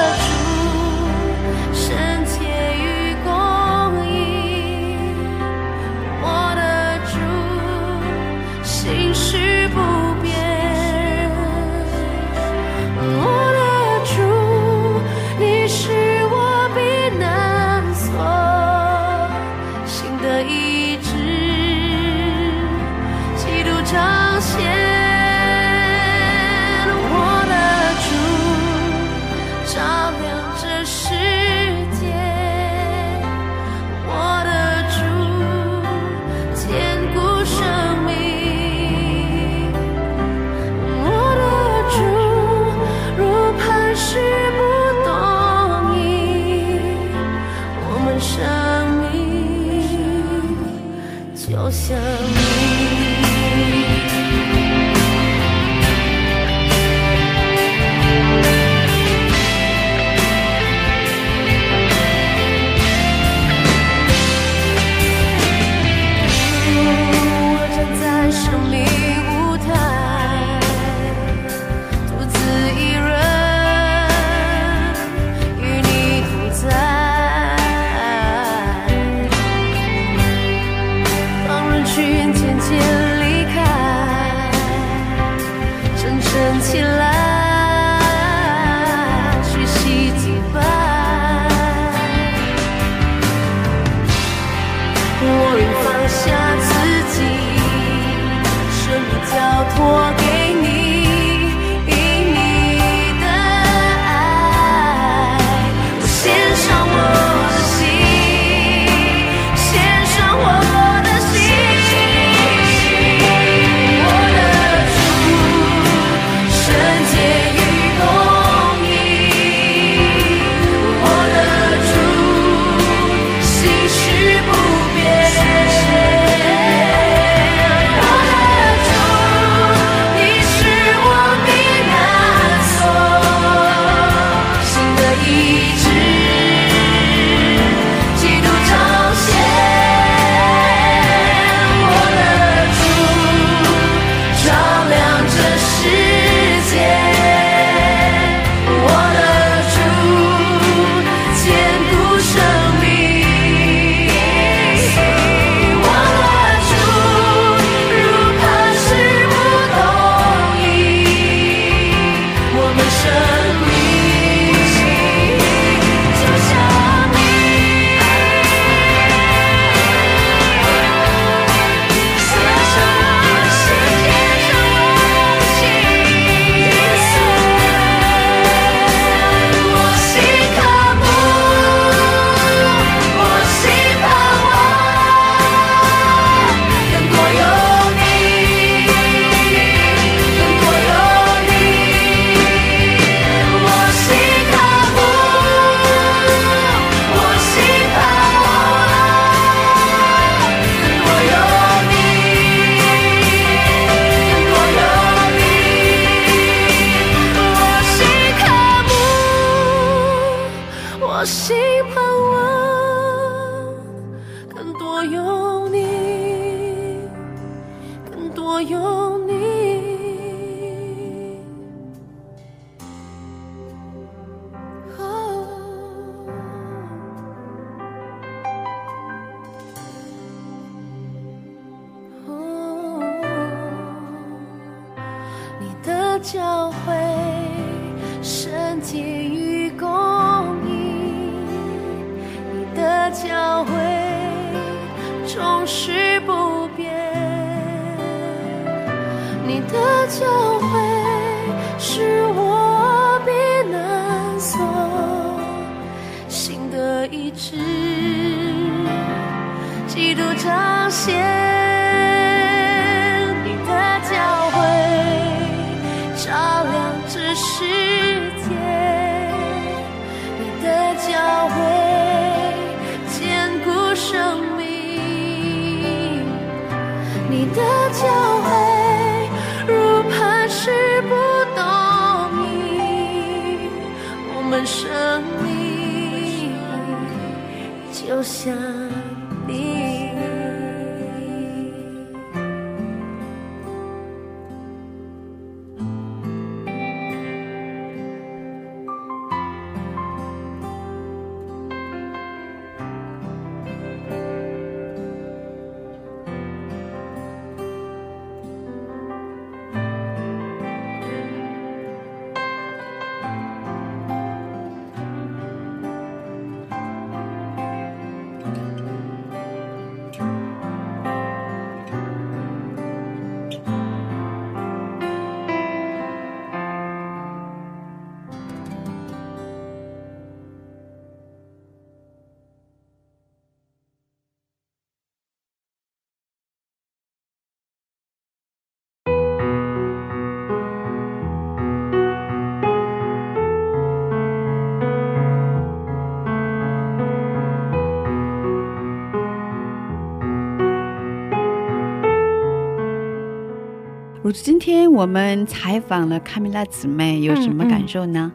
[354.33, 358.33] 今天我们采访了卡米拉姊妹，有什么感受呢？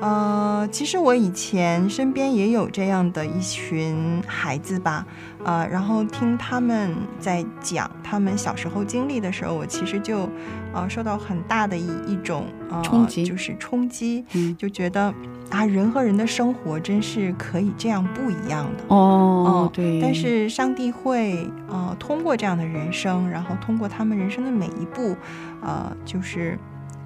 [0.00, 5.04] 呃，其实我以前身边也有这样的一群孩子吧，
[5.44, 10.28] 呃，然后听他们在讲他们小时候经历的时候，我其实就
[10.72, 15.12] 呃受到很大的一一种呃冲击就是冲击，嗯就觉得
[15.50, 18.84] 啊，人和人的生活真是可以这样不一样的。
[18.94, 25.16] 哦，对，但是上帝会呃通过这样的人生，然后通过他们人生的每一步，
[25.62, 26.58] 呃，就是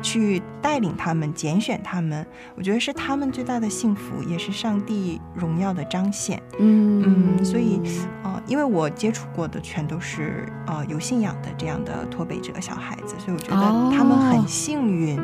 [0.03, 2.27] 去带领他们、拣选他们。
[2.57, 6.43] 我觉得是他们最大的幸福，也是上帝荣耀的彰显。
[6.59, 7.81] 嗯嗯，所以
[8.23, 15.19] 呃，因为我接触过的全都是呃有信仰的这样的脱北者小孩子，所以我觉哦得他们很幸运。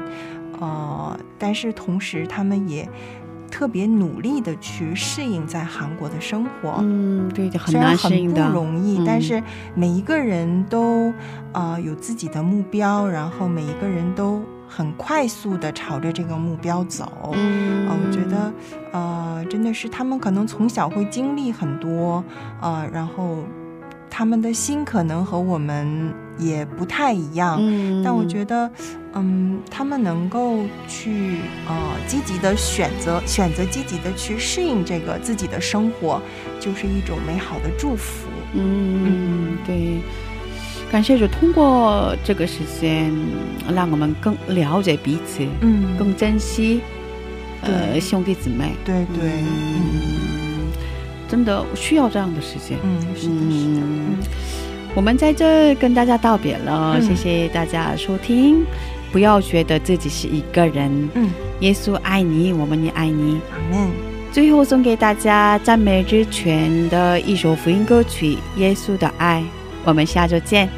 [0.60, 2.88] 呃，但是同时他们也
[3.48, 6.78] 特别努力的去适应在韩国的生活。
[6.80, 9.40] 嗯，对的，很难适应的，很不容易，嗯但是
[9.76, 11.12] 每一个人都
[11.52, 17.32] 呃有自己的目标，然后每一个人都很快速的朝着这个目标走。
[17.34, 18.52] 嗯呃，我觉得
[18.92, 22.22] 呃真的是他们可能从小会经历很多，
[22.60, 23.38] 呃，然后
[24.10, 27.58] 他们的心可能和我们也不太一样。
[27.60, 28.70] 嗯，但我觉得，
[29.14, 31.74] 嗯，他们能够去呃
[32.06, 36.20] 积极的选择，选择积极的去适应这个自己的生活，
[36.60, 38.28] 就是一种美好的祝福。
[38.54, 40.00] 嗯，对。
[40.90, 43.12] 感谢主通过这个时间，
[43.74, 46.80] 让我们更了解彼此，嗯更珍惜
[47.62, 48.72] 呃兄弟姊妹。
[48.84, 49.46] 对对，嗯
[49.92, 50.68] 嗯，
[51.28, 52.78] 真的需要这样的时间。
[52.82, 54.16] 嗯，是的，是的，嗯，
[54.94, 58.64] 我们在这跟大家道别了，嗯谢谢大家收听。
[59.12, 63.40] 不要觉得自己是一个人，嗯，耶稣爱你，我们也爱你。
[63.52, 63.90] 阿门。
[64.30, 69.42] 最后送给大家赞美之泉的一首福音歌曲《耶稣的爱》，
[69.88, 70.68] 我们下周见。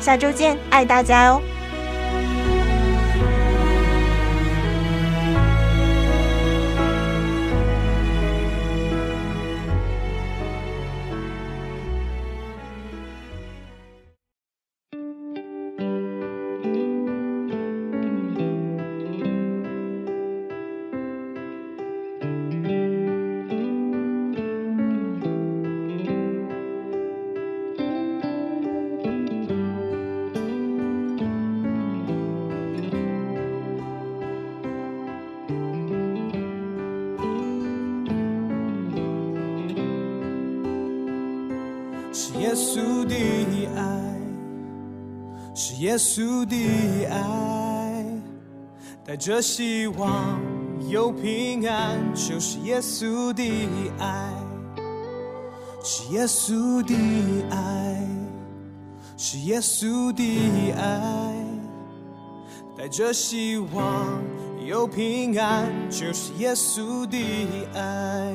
[0.00, 1.42] 下周见，爱大家哦。
[45.94, 48.04] 耶稣的爱，
[49.06, 50.40] 带着希望
[50.88, 53.44] 有平安，就是耶稣的
[54.00, 54.28] 爱，
[55.84, 56.92] 是耶稣的
[57.48, 58.04] 爱，
[59.16, 61.32] 是耶稣的爱，
[62.76, 64.20] 带着希望
[64.66, 67.16] 有平安，就是耶稣的
[67.72, 68.34] 爱。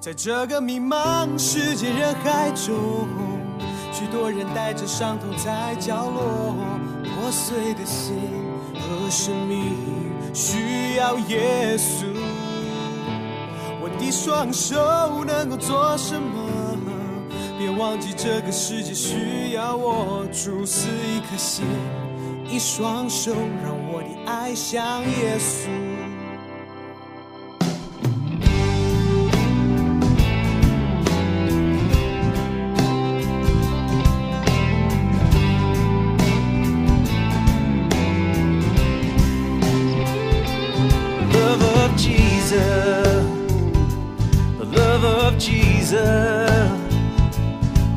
[0.00, 3.06] 在这个迷茫世界人海中，
[3.94, 6.56] 许多人带着伤痛在角落，
[7.14, 8.16] 破碎的心
[8.74, 9.76] 和生命
[10.34, 12.06] 需要耶稣。
[13.80, 16.76] 我的双手能够做什么？
[17.56, 21.64] 别忘记这个世界需要我，主死一颗心，
[22.50, 23.30] 一双手，
[23.62, 25.68] 让我的爱像耶稣。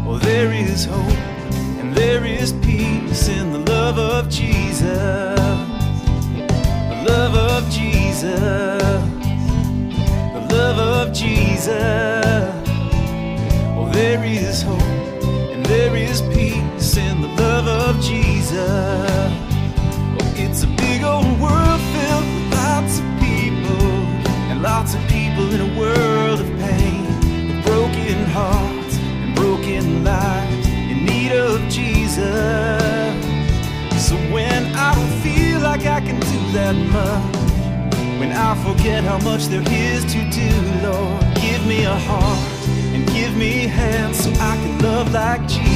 [0.05, 1.17] Oh, there is hope
[1.79, 5.39] and there is peace in the love of Jesus,
[6.89, 8.39] the love of Jesus,
[10.33, 12.53] the love of Jesus.
[13.77, 14.76] Oh, there is hope
[36.53, 37.35] that much,
[38.19, 40.49] when I forget how much there is to do,
[40.87, 42.39] Lord, give me a heart
[42.93, 45.66] and give me hands so I can love like Jesus.